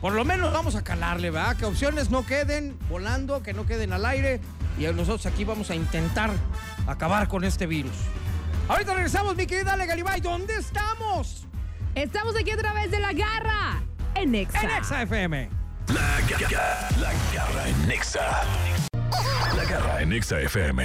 Por 0.00 0.14
lo 0.14 0.24
menos 0.24 0.52
vamos 0.52 0.74
a 0.74 0.82
calarle, 0.82 1.30
¿verdad? 1.30 1.56
Que 1.56 1.64
opciones 1.64 2.10
no 2.10 2.26
queden 2.26 2.76
volando, 2.90 3.44
que 3.44 3.52
no 3.52 3.66
queden 3.66 3.92
al 3.92 4.04
aire. 4.04 4.40
Y 4.80 4.86
nosotros 4.86 5.24
aquí 5.26 5.44
vamos 5.44 5.70
a 5.70 5.76
intentar 5.76 6.30
acabar 6.88 7.28
con 7.28 7.44
este 7.44 7.68
virus. 7.68 7.94
Ahorita 8.66 8.94
regresamos, 8.94 9.36
mi 9.36 9.46
querida 9.46 9.74
Ale 9.74 9.86
Galibay. 9.86 10.20
¿Dónde 10.20 10.56
estamos? 10.56 11.46
Estamos 11.94 12.34
aquí 12.34 12.50
a 12.50 12.56
través 12.56 12.90
de 12.90 12.98
la 12.98 13.12
garra 13.12 13.80
en 14.16 14.34
Exa. 14.34 14.60
En 14.60 14.70
Exa 14.70 15.02
FM. 15.02 15.65
La 15.88 16.20
garra, 16.28 16.88
la 17.00 17.12
garra 17.34 17.68
en 17.68 17.88
Nexa. 17.88 18.42
La 19.56 19.64
garra 19.64 20.02
en 20.02 20.08
Nexa 20.10 20.40
FM. 20.40 20.84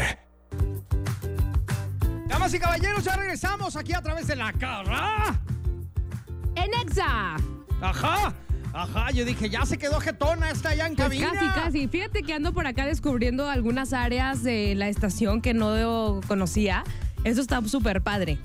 Damas 2.28 2.54
y 2.54 2.60
caballeros, 2.60 3.04
ya 3.04 3.16
regresamos 3.16 3.76
aquí 3.76 3.94
a 3.94 4.02
través 4.02 4.28
de 4.28 4.36
la 4.36 4.54
cara. 4.54 5.40
En 6.56 6.72
Exa. 6.86 7.36
Ajá, 7.82 8.34
ajá. 8.74 9.12
Yo 9.12 9.26
dije, 9.26 9.50
ya 9.50 9.66
se 9.66 9.78
quedó 9.78 10.00
jetona 10.00 10.50
esta 10.52 10.74
ya 10.76 10.88
en 10.88 10.96
Pues 10.96 11.08
cabina. 11.08 11.32
casi, 11.34 11.48
casi. 11.60 11.88
Fíjate 11.88 12.24
que 12.24 12.34
ando 12.34 12.54
por 12.54 12.68
acá 12.68 12.86
descubriendo 12.86 13.50
algunas 13.50 13.94
áreas 13.94 14.44
de 14.44 14.76
la 14.76 14.88
estación 14.88 15.42
que 15.42 15.54
no 15.54 16.22
conocía. 16.28 16.84
Eso 17.24 17.42
está 17.42 17.62
súper 17.68 18.02
padre. 18.02 18.38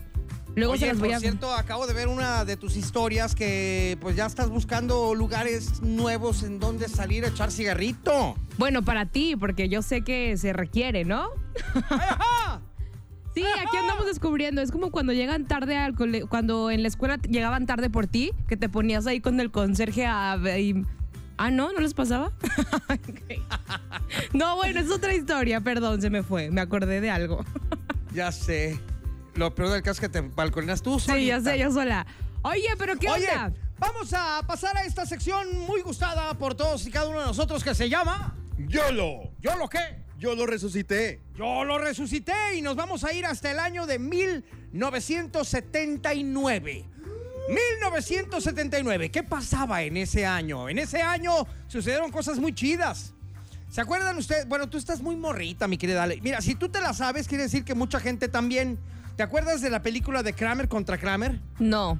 Luego 0.56 0.72
Oye, 0.72 0.80
se 0.80 0.86
las 0.88 0.98
voy 0.98 1.08
por 1.10 1.16
a... 1.16 1.20
cierto, 1.20 1.52
acabo 1.54 1.86
de 1.86 1.92
ver 1.92 2.08
una 2.08 2.44
de 2.46 2.56
tus 2.56 2.76
historias 2.76 3.34
que 3.34 3.98
pues 4.00 4.16
ya 4.16 4.24
estás 4.26 4.48
buscando 4.48 5.14
lugares 5.14 5.82
nuevos 5.82 6.42
en 6.42 6.58
donde 6.58 6.88
salir 6.88 7.24
a 7.26 7.28
echar 7.28 7.52
cigarrito. 7.52 8.34
Bueno, 8.56 8.82
para 8.82 9.04
ti, 9.06 9.36
porque 9.36 9.68
yo 9.68 9.82
sé 9.82 10.00
que 10.02 10.36
se 10.38 10.52
requiere, 10.54 11.04
¿no? 11.04 11.28
¡Ajá! 11.90 12.60
Sí, 13.34 13.44
aquí 13.44 13.76
andamos 13.76 14.06
descubriendo. 14.06 14.62
Es 14.62 14.72
como 14.72 14.90
cuando 14.90 15.12
llegan 15.12 15.44
tarde 15.44 15.76
al 15.76 15.94
cole, 15.94 16.22
cuando 16.24 16.70
en 16.70 16.80
la 16.80 16.88
escuela 16.88 17.18
llegaban 17.18 17.66
tarde 17.66 17.90
por 17.90 18.06
ti, 18.06 18.32
que 18.48 18.56
te 18.56 18.70
ponías 18.70 19.06
ahí 19.06 19.20
con 19.20 19.38
el 19.40 19.50
conserje 19.50 20.06
a 20.06 20.38
y- 20.58 20.86
Ah, 21.36 21.50
no, 21.50 21.70
¿no 21.74 21.80
les 21.80 21.92
pasaba? 21.92 22.32
No, 24.32 24.56
bueno, 24.56 24.80
es 24.80 24.90
otra 24.90 25.14
historia, 25.14 25.60
perdón, 25.60 26.00
se 26.00 26.08
me 26.08 26.22
fue. 26.22 26.50
Me 26.50 26.62
acordé 26.62 27.02
de 27.02 27.10
algo. 27.10 27.44
Ya 28.14 28.32
sé. 28.32 28.80
Lo 29.36 29.54
peor 29.54 29.70
del 29.70 29.82
caso 29.82 29.92
es 29.92 30.00
que 30.00 30.08
te 30.08 30.20
balconeas 30.22 30.82
tú 30.82 30.98
Sí, 30.98 31.26
ya 31.26 31.40
sé, 31.40 31.56
yo 31.58 31.70
sola. 31.70 32.04
Oye, 32.42 32.68
pero 32.78 32.96
¿qué 32.96 33.08
Oye, 33.08 33.28
onda? 33.28 33.52
vamos 33.78 34.12
a 34.12 34.42
pasar 34.46 34.76
a 34.76 34.84
esta 34.84 35.06
sección 35.06 35.60
muy 35.66 35.80
gustada 35.82 36.34
por 36.34 36.54
todos 36.54 36.86
y 36.86 36.90
cada 36.90 37.08
uno 37.08 37.20
de 37.20 37.26
nosotros 37.26 37.62
que 37.64 37.74
se 37.74 37.88
llama... 37.88 38.34
YOLO. 38.58 39.30
¿Yo 39.40 39.56
lo 39.56 39.68
qué? 39.68 40.04
Yo 40.18 40.34
lo 40.34 40.46
resucité. 40.46 41.20
Yo 41.34 41.64
lo 41.64 41.78
resucité 41.78 42.32
y 42.56 42.62
nos 42.62 42.74
vamos 42.74 43.04
a 43.04 43.12
ir 43.12 43.26
hasta 43.26 43.50
el 43.50 43.58
año 43.58 43.86
de 43.86 43.98
1979. 43.98 46.84
1979. 47.48 49.10
¿Qué 49.10 49.22
pasaba 49.22 49.82
en 49.82 49.98
ese 49.98 50.24
año? 50.24 50.70
En 50.70 50.78
ese 50.78 51.02
año 51.02 51.32
sucedieron 51.68 52.10
cosas 52.10 52.38
muy 52.38 52.54
chidas. 52.54 53.12
¿Se 53.70 53.80
acuerdan 53.80 54.16
ustedes? 54.16 54.48
Bueno, 54.48 54.68
tú 54.68 54.78
estás 54.78 55.02
muy 55.02 55.16
morrita, 55.16 55.68
mi 55.68 55.76
querida 55.76 56.04
Ale. 56.04 56.20
Mira, 56.22 56.40
si 56.40 56.54
tú 56.54 56.70
te 56.70 56.80
la 56.80 56.94
sabes, 56.94 57.28
quiere 57.28 57.44
decir 57.44 57.64
que 57.64 57.74
mucha 57.74 58.00
gente 58.00 58.28
también. 58.28 58.78
¿Te 59.16 59.22
acuerdas 59.22 59.62
de 59.62 59.70
la 59.70 59.82
película 59.82 60.22
de 60.22 60.34
Kramer 60.34 60.68
contra 60.68 60.98
Kramer? 60.98 61.40
No. 61.58 61.98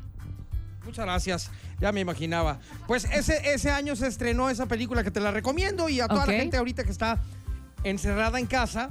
Muchas 0.85 1.05
gracias, 1.05 1.51
ya 1.81 1.91
me 1.91 2.01
imaginaba. 2.01 2.61
Pues 2.87 3.07
ese, 3.07 3.55
ese 3.55 3.71
año 3.71 3.97
se 3.97 4.07
estrenó 4.07 4.51
esa 4.51 4.67
película 4.67 5.03
que 5.03 5.11
te 5.11 5.21
la 5.21 5.31
recomiendo 5.31 5.89
y 5.89 6.01
a 6.01 6.09
toda 6.09 6.27
la 6.27 6.33
gente 6.33 6.57
ahorita 6.57 6.85
que 6.85 6.93
está 6.93 7.19
encerrada 7.83 8.39
en 8.39 8.47
casa, 8.47 8.91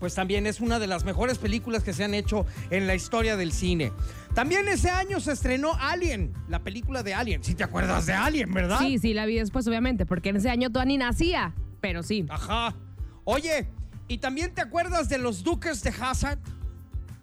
pues 0.00 0.14
también 0.14 0.46
es 0.46 0.60
una 0.60 0.80
de 0.80 0.88
las 0.88 1.04
mejores 1.04 1.38
películas 1.38 1.84
que 1.84 1.92
se 1.92 2.02
han 2.02 2.14
hecho 2.14 2.44
en 2.70 2.86
la 2.86 2.94
historia 2.94 3.36
del 3.36 3.52
cine. 3.52 3.92
También 4.34 4.66
ese 4.66 4.90
año 4.90 5.20
se 5.20 5.32
estrenó 5.32 5.74
Alien, 5.78 6.32
la 6.48 6.60
película 6.60 7.02
de 7.02 7.14
Alien. 7.14 7.44
Si 7.44 7.54
te 7.54 7.62
acuerdas 7.62 8.06
de 8.06 8.14
Alien, 8.14 8.52
¿verdad? 8.52 8.78
Sí, 8.80 8.98
sí, 8.98 9.14
la 9.14 9.26
vi 9.26 9.36
después, 9.36 9.66
obviamente, 9.68 10.06
porque 10.06 10.30
en 10.30 10.36
ese 10.36 10.50
año 10.50 10.70
ni 10.86 10.96
nacía. 10.96 11.54
Pero 11.80 12.02
sí. 12.02 12.26
Ajá. 12.30 12.74
Oye, 13.24 13.68
¿y 14.08 14.18
también 14.18 14.54
te 14.54 14.62
acuerdas 14.62 15.08
de 15.08 15.18
los 15.18 15.44
Duques 15.44 15.82
de 15.84 15.90
Hazard? 16.00 16.38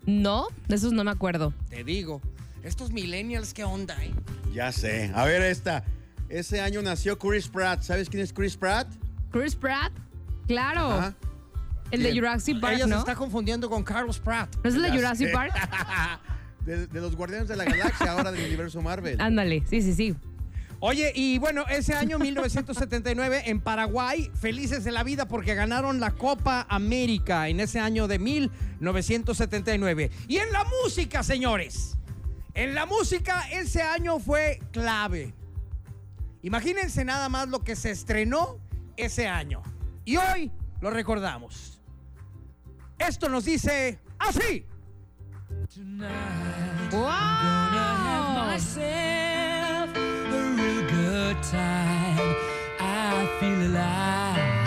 No, 0.09 0.47
de 0.67 0.75
esos 0.75 0.91
no 0.91 1.03
me 1.03 1.11
acuerdo. 1.11 1.53
Te 1.69 1.83
digo, 1.83 2.19
estos 2.63 2.91
millennials, 2.91 3.53
¿qué 3.53 3.63
onda, 3.63 3.95
eh? 4.03 4.11
Ya 4.51 4.71
sé. 4.71 5.11
A 5.13 5.23
ver 5.25 5.43
esta. 5.43 5.83
Ese 6.29 6.61
año 6.61 6.81
nació 6.81 7.17
Chris 7.19 7.47
Pratt. 7.47 7.83
¿Sabes 7.83 8.09
quién 8.09 8.23
es 8.23 8.33
Chris 8.33 8.57
Pratt? 8.57 8.87
Chris 9.31 9.55
Pratt, 9.55 9.91
claro. 10.47 10.91
Ajá. 10.91 11.15
El 11.91 12.01
de. 12.03 12.13
Jurassic 12.13 12.59
Park, 12.59 12.73
Ella 12.75 12.85
se 12.85 12.89
¿no? 12.89 12.99
está 12.99 13.15
confundiendo 13.15 13.69
con 13.69 13.83
Carlos 13.83 14.19
Pratt. 14.19 14.55
¿No 14.63 14.69
es 14.69 14.75
el 14.75 14.81
de 14.81 14.89
Jurassic 14.91 15.27
sé. 15.27 15.33
Park? 15.33 15.53
De, 16.65 16.85
de 16.87 17.01
los 17.01 17.15
Guardianes 17.15 17.47
de 17.47 17.55
la 17.55 17.63
Galaxia, 17.63 18.11
ahora 18.11 18.31
del 18.31 18.45
universo 18.45 18.81
Marvel. 18.81 19.19
Ándale, 19.19 19.63
sí, 19.67 19.81
sí, 19.81 19.93
sí. 19.93 20.15
Oye, 20.81 21.11
y 21.13 21.39
bueno, 21.39 21.65
ese 21.67 21.93
año 21.93 22.19
1979 22.19 23.43
en 23.47 23.59
Paraguay, 23.59 24.31
felices 24.39 24.85
de 24.85 24.93
la 24.93 25.03
vida 25.03 25.27
porque 25.27 25.53
ganaron 25.53 25.99
la 25.99 26.11
Copa 26.11 26.65
América 26.69 27.49
en 27.49 27.59
ese 27.59 27.81
año 27.81 28.07
de 28.07 28.17
1979. 28.17 30.09
Y 30.29 30.37
en 30.37 30.51
la 30.53 30.63
música, 30.63 31.21
señores, 31.21 31.97
en 32.53 32.75
la 32.75 32.85
música 32.85 33.49
ese 33.51 33.81
año 33.81 34.19
fue 34.19 34.61
clave. 34.71 35.33
Imagínense 36.43 37.03
nada 37.03 37.27
más 37.27 37.49
lo 37.49 37.59
que 37.59 37.75
se 37.75 37.91
estrenó 37.91 38.57
ese 38.95 39.27
año. 39.27 39.61
Y 40.05 40.15
hoy 40.15 40.49
lo 40.79 40.91
recordamos. 40.91 41.81
Esto 42.97 43.27
nos 43.27 43.43
dice 43.43 43.99
así. 44.17 44.65
¡Wow! 46.91 47.09
Time. 51.43 52.35
I 52.79 53.37
feel 53.39 53.67
alive. 53.67 54.58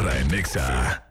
La 0.00 0.06
garra 0.06 0.20
en 0.20 0.28
Nexa. 0.28 1.04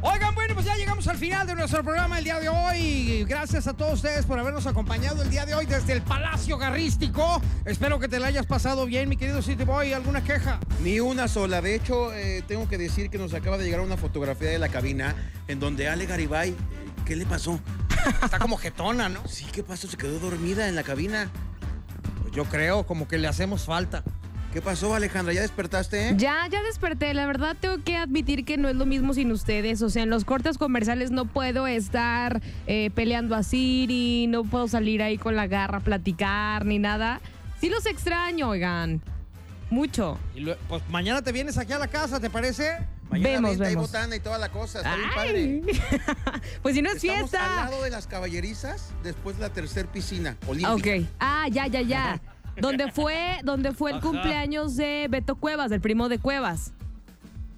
Oigan, 0.00 0.32
bueno, 0.34 0.54
pues 0.54 0.64
ya 0.64 0.76
llegamos 0.76 1.08
al 1.08 1.18
final 1.18 1.44
de 1.44 1.56
nuestro 1.56 1.82
programa 1.82 2.18
el 2.18 2.24
día 2.24 2.38
de 2.38 2.48
hoy. 2.48 3.24
Gracias 3.24 3.66
a 3.66 3.74
todos 3.74 3.94
ustedes 3.94 4.24
por 4.26 4.38
habernos 4.38 4.64
acompañado 4.66 5.22
el 5.22 5.30
día 5.30 5.44
de 5.44 5.56
hoy 5.56 5.66
desde 5.66 5.92
el 5.92 6.02
Palacio 6.02 6.56
Garrístico. 6.56 7.42
Espero 7.64 7.98
que 7.98 8.06
te 8.06 8.20
la 8.20 8.28
hayas 8.28 8.46
pasado 8.46 8.86
bien, 8.86 9.08
mi 9.08 9.16
querido 9.16 9.42
City 9.42 9.64
Boy. 9.64 9.92
¿Alguna 9.92 10.22
queja? 10.22 10.60
Ni 10.84 11.00
una 11.00 11.26
sola. 11.26 11.60
De 11.60 11.74
hecho, 11.74 12.12
eh, 12.12 12.44
tengo 12.46 12.68
que 12.68 12.78
decir 12.78 13.10
que 13.10 13.18
nos 13.18 13.34
acaba 13.34 13.58
de 13.58 13.64
llegar 13.64 13.80
una 13.80 13.96
fotografía 13.96 14.50
de 14.50 14.60
la 14.60 14.68
cabina 14.68 15.16
en 15.48 15.58
donde 15.58 15.88
Ale 15.88 16.06
Garibay, 16.06 16.50
eh, 16.50 16.54
¿qué 17.04 17.16
le 17.16 17.26
pasó? 17.26 17.58
Está 18.22 18.38
como 18.38 18.56
jetona, 18.56 19.08
¿no? 19.08 19.26
Sí, 19.26 19.46
¿qué 19.52 19.64
pasó? 19.64 19.88
Se 19.88 19.96
quedó 19.96 20.20
dormida 20.20 20.68
en 20.68 20.76
la 20.76 20.84
cabina. 20.84 21.28
Pues 22.22 22.32
yo 22.32 22.44
creo, 22.44 22.86
como 22.86 23.08
que 23.08 23.18
le 23.18 23.26
hacemos 23.26 23.64
falta. 23.64 24.04
¿Qué 24.56 24.62
pasó, 24.62 24.94
Alejandra? 24.94 25.34
¿Ya 25.34 25.42
despertaste? 25.42 26.08
eh? 26.08 26.14
Ya, 26.16 26.48
ya 26.50 26.62
desperté. 26.62 27.12
La 27.12 27.26
verdad 27.26 27.54
tengo 27.60 27.84
que 27.84 27.94
admitir 27.98 28.46
que 28.46 28.56
no 28.56 28.70
es 28.70 28.74
lo 28.74 28.86
mismo 28.86 29.12
sin 29.12 29.30
ustedes. 29.30 29.82
O 29.82 29.90
sea, 29.90 30.02
en 30.02 30.08
los 30.08 30.24
cortes 30.24 30.56
comerciales 30.56 31.10
no 31.10 31.26
puedo 31.26 31.66
estar 31.66 32.40
eh, 32.66 32.90
peleando 32.94 33.36
a 33.36 33.42
Siri, 33.42 34.26
no 34.28 34.44
puedo 34.44 34.66
salir 34.66 35.02
ahí 35.02 35.18
con 35.18 35.36
la 35.36 35.46
garra 35.46 35.76
a 35.76 35.80
platicar 35.82 36.64
ni 36.64 36.78
nada. 36.78 37.20
Sí 37.60 37.68
los 37.68 37.84
extraño, 37.84 38.48
oigan. 38.48 39.02
Mucho. 39.68 40.18
Y 40.34 40.40
lue- 40.40 40.56
pues 40.70 40.82
mañana 40.88 41.20
te 41.20 41.32
vienes 41.32 41.58
aquí 41.58 41.74
a 41.74 41.78
la 41.78 41.88
casa, 41.88 42.18
¿te 42.18 42.30
parece? 42.30 42.78
Mañana 43.10 43.28
Vemos, 43.28 43.50
venta 43.50 43.66
y 43.66 43.74
vemos. 43.74 43.86
botana 43.92 44.16
y 44.16 44.20
toda 44.20 44.38
la 44.38 44.48
cosa. 44.48 44.78
Está 44.78 44.96
bien 44.96 45.10
Ay. 45.10 45.60
padre. 45.66 46.40
pues 46.62 46.74
si 46.74 46.80
no 46.80 46.88
es 46.88 46.96
Estamos 47.04 47.20
al 47.24 47.28
fiesta. 47.28 47.64
lado 47.66 47.82
de 47.82 47.90
las 47.90 48.06
caballerizas, 48.06 48.94
después 49.02 49.36
de 49.36 49.42
la 49.42 49.50
tercer 49.52 49.86
piscina 49.88 50.38
olímpica. 50.46 50.96
Ok. 50.96 51.06
Ah, 51.20 51.46
ya, 51.52 51.66
ya, 51.66 51.82
ya. 51.82 52.20
donde 52.60 52.90
fue, 52.92 53.38
donde 53.44 53.72
fue 53.72 53.90
el 53.90 53.98
Ajá. 53.98 54.06
cumpleaños 54.08 54.76
de 54.76 55.06
Beto 55.10 55.36
Cuevas, 55.36 55.70
del 55.70 55.80
primo 55.80 56.08
de 56.08 56.18
Cuevas. 56.18 56.72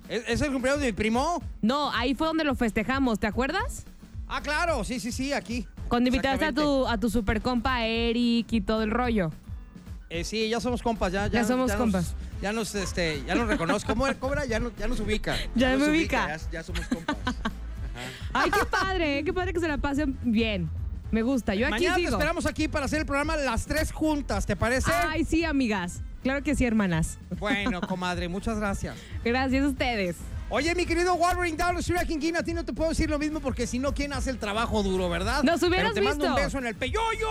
¿Es, 0.09 0.25
es 0.27 0.41
el 0.41 0.53
cumpleaños 0.53 0.81
de 0.81 0.87
mi 0.89 0.93
primo? 0.93 1.43
No, 1.63 1.91
ahí 1.93 2.15
fue 2.15 2.27
donde 2.27 2.45
lo 2.45 2.55
festejamos, 2.55 3.19
¿te 3.19 3.27
acuerdas? 3.27 3.85
Ah, 4.27 4.41
claro, 4.43 4.85
sí, 4.85 5.01
sí, 5.01 5.13
sí, 5.13 5.33
aquí. 5.33 5.67
Cuando 5.89 6.09
invitaste 6.09 6.45
a 6.45 6.53
tu, 6.53 6.87
a 6.87 6.99
tu 6.99 7.09
super 7.11 7.41
compa 7.41 7.85
Eric 7.87 8.53
y 8.53 8.61
todo 8.61 8.83
el 8.83 8.91
rollo. 8.91 9.31
Eh, 10.11 10.25
sí, 10.25 10.49
ya 10.49 10.61
somos 10.61 10.83
compas, 10.83 11.13
ya. 11.13 11.27
Ya, 11.27 11.41
Ya 11.41 11.45
somos 11.45 11.73
compas. 11.73 12.15
ya 12.41 12.53
nos, 12.53 12.75
este, 12.75 13.23
ya 13.27 13.35
nos 13.35 13.47
reconozco. 13.49 13.93
¿Cómo 13.93 14.07
era? 14.07 14.19
Cobra? 14.19 14.45
Ya, 14.47 14.59
no- 14.59 14.73
ya 14.79 14.89
nos 14.89 15.01
ubica. 15.01 15.37
Ya 15.55 15.73
Nos 15.73 15.81
me 15.81 15.91
ubica, 15.91 16.27
ubica. 16.35 16.51
Ya, 16.51 16.63
somos 16.63 16.87
compas. 16.87 17.17
Ay, 18.33 18.51
qué 18.51 18.65
padre, 18.67 19.25
qué 19.25 19.33
padre 19.33 19.53
que 19.53 19.61
se 19.61 19.69
la 19.69 19.79
pasen 19.79 20.17
bien. 20.23 20.71
Me 21.11 21.23
gusta. 21.23 21.55
Yo 21.55 21.67
aquí 21.67 21.73
Mañana 21.73 21.95
te 21.97 22.01
sigo. 22.03 22.13
esperamos 22.13 22.47
aquí 22.47 22.69
para 22.69 22.85
hacer 22.87 23.01
el 23.01 23.07
programa 23.07 23.37
las 23.37 23.67
tres 23.67 23.93
juntas, 23.93 24.45
¿te 24.47 24.57
parece? 24.57 24.91
Ay, 24.93 25.25
sí, 25.25 25.45
amigas. 25.45 26.03
Claro 26.23 26.43
que 26.43 26.55
sí, 26.55 26.65
hermanas. 26.65 27.19
Bueno, 27.39 27.81
comadre, 27.89 28.29
muchas 28.29 28.59
gracias. 28.59 28.97
Gracias 29.25 29.65
a 29.65 29.69
ustedes. 29.69 30.17
Oye, 30.51 30.75
mi 30.75 30.87
querido 30.87 31.15
Wolverine 31.17 31.57
Down, 31.57 31.77
Street 31.79 32.07
King, 32.07 32.33
a 32.39 32.43
ti 32.43 32.55
no 32.55 32.65
te 32.65 32.73
puedo 32.73 32.91
decir 32.91 33.09
lo 33.11 33.19
mismo 33.19 33.41
porque 33.41 33.67
si 33.67 33.79
no, 33.79 33.93
¿quién 33.95 34.13
hace 34.15 34.31
el 34.31 34.39
trabajo 34.39 34.83
duro, 34.83 35.09
verdad? 35.11 35.43
Nos 35.43 35.63
hubieras 35.63 35.93
Pero 35.93 35.95
te 35.95 36.01
mando 36.03 36.25
un 36.27 36.31
visto. 36.35 36.45
beso 36.47 36.59
en 36.59 36.67
el 36.67 36.75
peyoyo 36.75 37.29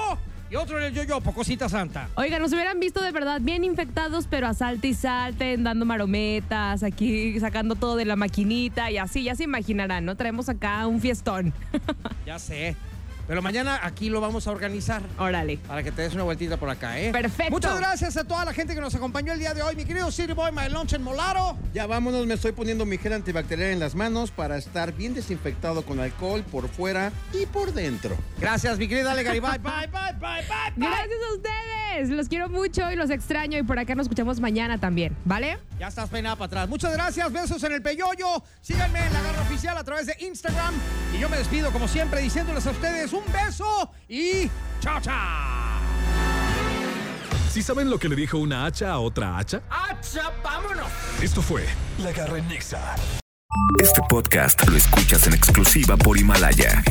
y 0.51 0.55
otro 0.55 0.77
en 0.79 0.85
el 0.85 0.93
yoyo, 0.93 1.19
pocosita 1.21 1.67
santa. 1.67 2.09
Oigan, 2.15 2.41
nos 2.41 2.53
hubieran 2.53 2.79
visto 2.79 3.01
de 3.01 3.11
verdad 3.11 3.41
bien 3.41 3.63
infectados, 3.63 4.27
pero 4.29 4.47
a 4.47 4.53
salte 4.53 4.89
y 4.89 4.93
salten, 4.93 5.63
dando 5.63 5.85
marometas, 5.85 6.83
aquí 6.83 7.39
sacando 7.39 7.75
todo 7.75 7.95
de 7.95 8.05
la 8.05 8.15
maquinita 8.15 8.89
y 8.91 8.97
así, 8.99 9.23
ya 9.23 9.35
se 9.35 9.43
imaginarán, 9.43 10.05
¿no? 10.05 10.15
Traemos 10.15 10.47
acá 10.47 10.85
un 10.87 11.01
fiestón. 11.01 11.53
Ya 12.25 12.37
sé. 12.39 12.75
Pero 13.27 13.41
mañana 13.41 13.79
aquí 13.83 14.09
lo 14.09 14.21
vamos 14.21 14.47
a 14.47 14.51
organizar. 14.51 15.01
Órale. 15.19 15.57
Para 15.67 15.83
que 15.83 15.91
te 15.91 16.01
des 16.03 16.13
una 16.13 16.23
vueltita 16.23 16.57
por 16.57 16.69
acá, 16.69 16.99
¿eh? 16.99 17.11
Perfecto. 17.11 17.51
Muchas 17.51 17.77
gracias 17.77 18.15
a 18.17 18.23
toda 18.23 18.45
la 18.45 18.53
gente 18.53 18.73
que 18.73 18.81
nos 18.81 18.95
acompañó 18.95 19.33
el 19.33 19.39
día 19.39 19.53
de 19.53 19.61
hoy. 19.61 19.75
Mi 19.75 19.83
querido 19.83 20.09
City 20.11 20.33
Boy, 20.33 20.51
My 20.51 20.69
Lunch 20.69 20.93
en 20.93 21.03
Molaro. 21.03 21.57
Ya 21.73 21.85
vámonos, 21.87 22.25
me 22.25 22.35
estoy 22.35 22.53
poniendo 22.53 22.85
mi 22.85 22.97
gel 22.97 23.13
antibacterial 23.13 23.71
en 23.71 23.79
las 23.79 23.95
manos 23.95 24.31
para 24.31 24.57
estar 24.57 24.93
bien 24.93 25.13
desinfectado 25.13 25.83
con 25.83 25.99
alcohol 25.99 26.43
por 26.49 26.69
fuera 26.69 27.11
y 27.33 27.45
por 27.45 27.73
dentro. 27.73 28.15
Gracias, 28.39 28.77
mi 28.77 28.87
querida 28.87 29.11
Ale 29.11 29.23
Garibay. 29.23 29.57
Bye, 29.61 29.87
bye, 29.87 30.13
bye, 30.13 30.13
bye, 30.13 30.73
bye. 30.75 30.87
Gracias 30.87 31.19
a 31.29 31.35
ustedes. 31.35 32.09
Los 32.09 32.29
quiero 32.29 32.47
mucho 32.47 32.91
y 32.91 32.95
los 32.95 33.09
extraño 33.09 33.57
y 33.57 33.63
por 33.63 33.79
acá 33.79 33.95
nos 33.95 34.05
escuchamos 34.05 34.39
mañana 34.39 34.79
también, 34.79 35.15
¿vale? 35.25 35.57
Ya 35.79 35.87
estás 35.87 36.09
peinada 36.09 36.35
para 36.35 36.45
atrás. 36.45 36.69
Muchas 36.69 36.93
gracias, 36.93 37.31
besos 37.31 37.63
en 37.63 37.73
el 37.73 37.81
peyoyo. 37.81 38.43
Síganme 38.61 39.05
en 39.05 39.13
la 39.13 39.21
garra 39.21 39.41
oficial 39.41 39.77
a 39.77 39.83
través 39.83 40.05
de 40.05 40.15
Instagram. 40.19 40.75
Y 41.15 41.19
yo 41.19 41.27
me 41.27 41.37
despido, 41.37 41.71
como 41.71 41.87
siempre, 41.87 42.21
diciéndoles 42.21 42.65
a 42.67 42.71
ustedes 42.71 43.13
un 43.17 43.31
beso 43.31 43.91
y 44.07 44.49
chao, 44.79 44.99
chao. 45.01 45.81
¿Sí 47.49 47.61
saben 47.63 47.89
lo 47.89 47.97
que 47.97 48.07
le 48.07 48.15
dijo 48.15 48.37
una 48.37 48.65
hacha 48.65 48.91
a 48.91 48.99
otra 48.99 49.37
hacha? 49.37 49.61
¡Hacha, 49.69 50.31
vámonos! 50.43 50.87
Esto 51.21 51.41
fue 51.41 51.65
La 52.03 52.11
garra 52.11 52.37
en 52.37 52.47
Nexa. 52.47 52.95
Este 53.79 54.01
podcast 54.07 54.67
lo 54.67 54.77
escuchas 54.77 55.25
en 55.27 55.33
exclusiva 55.33 55.97
por 55.97 56.17
Himalaya. 56.17 56.83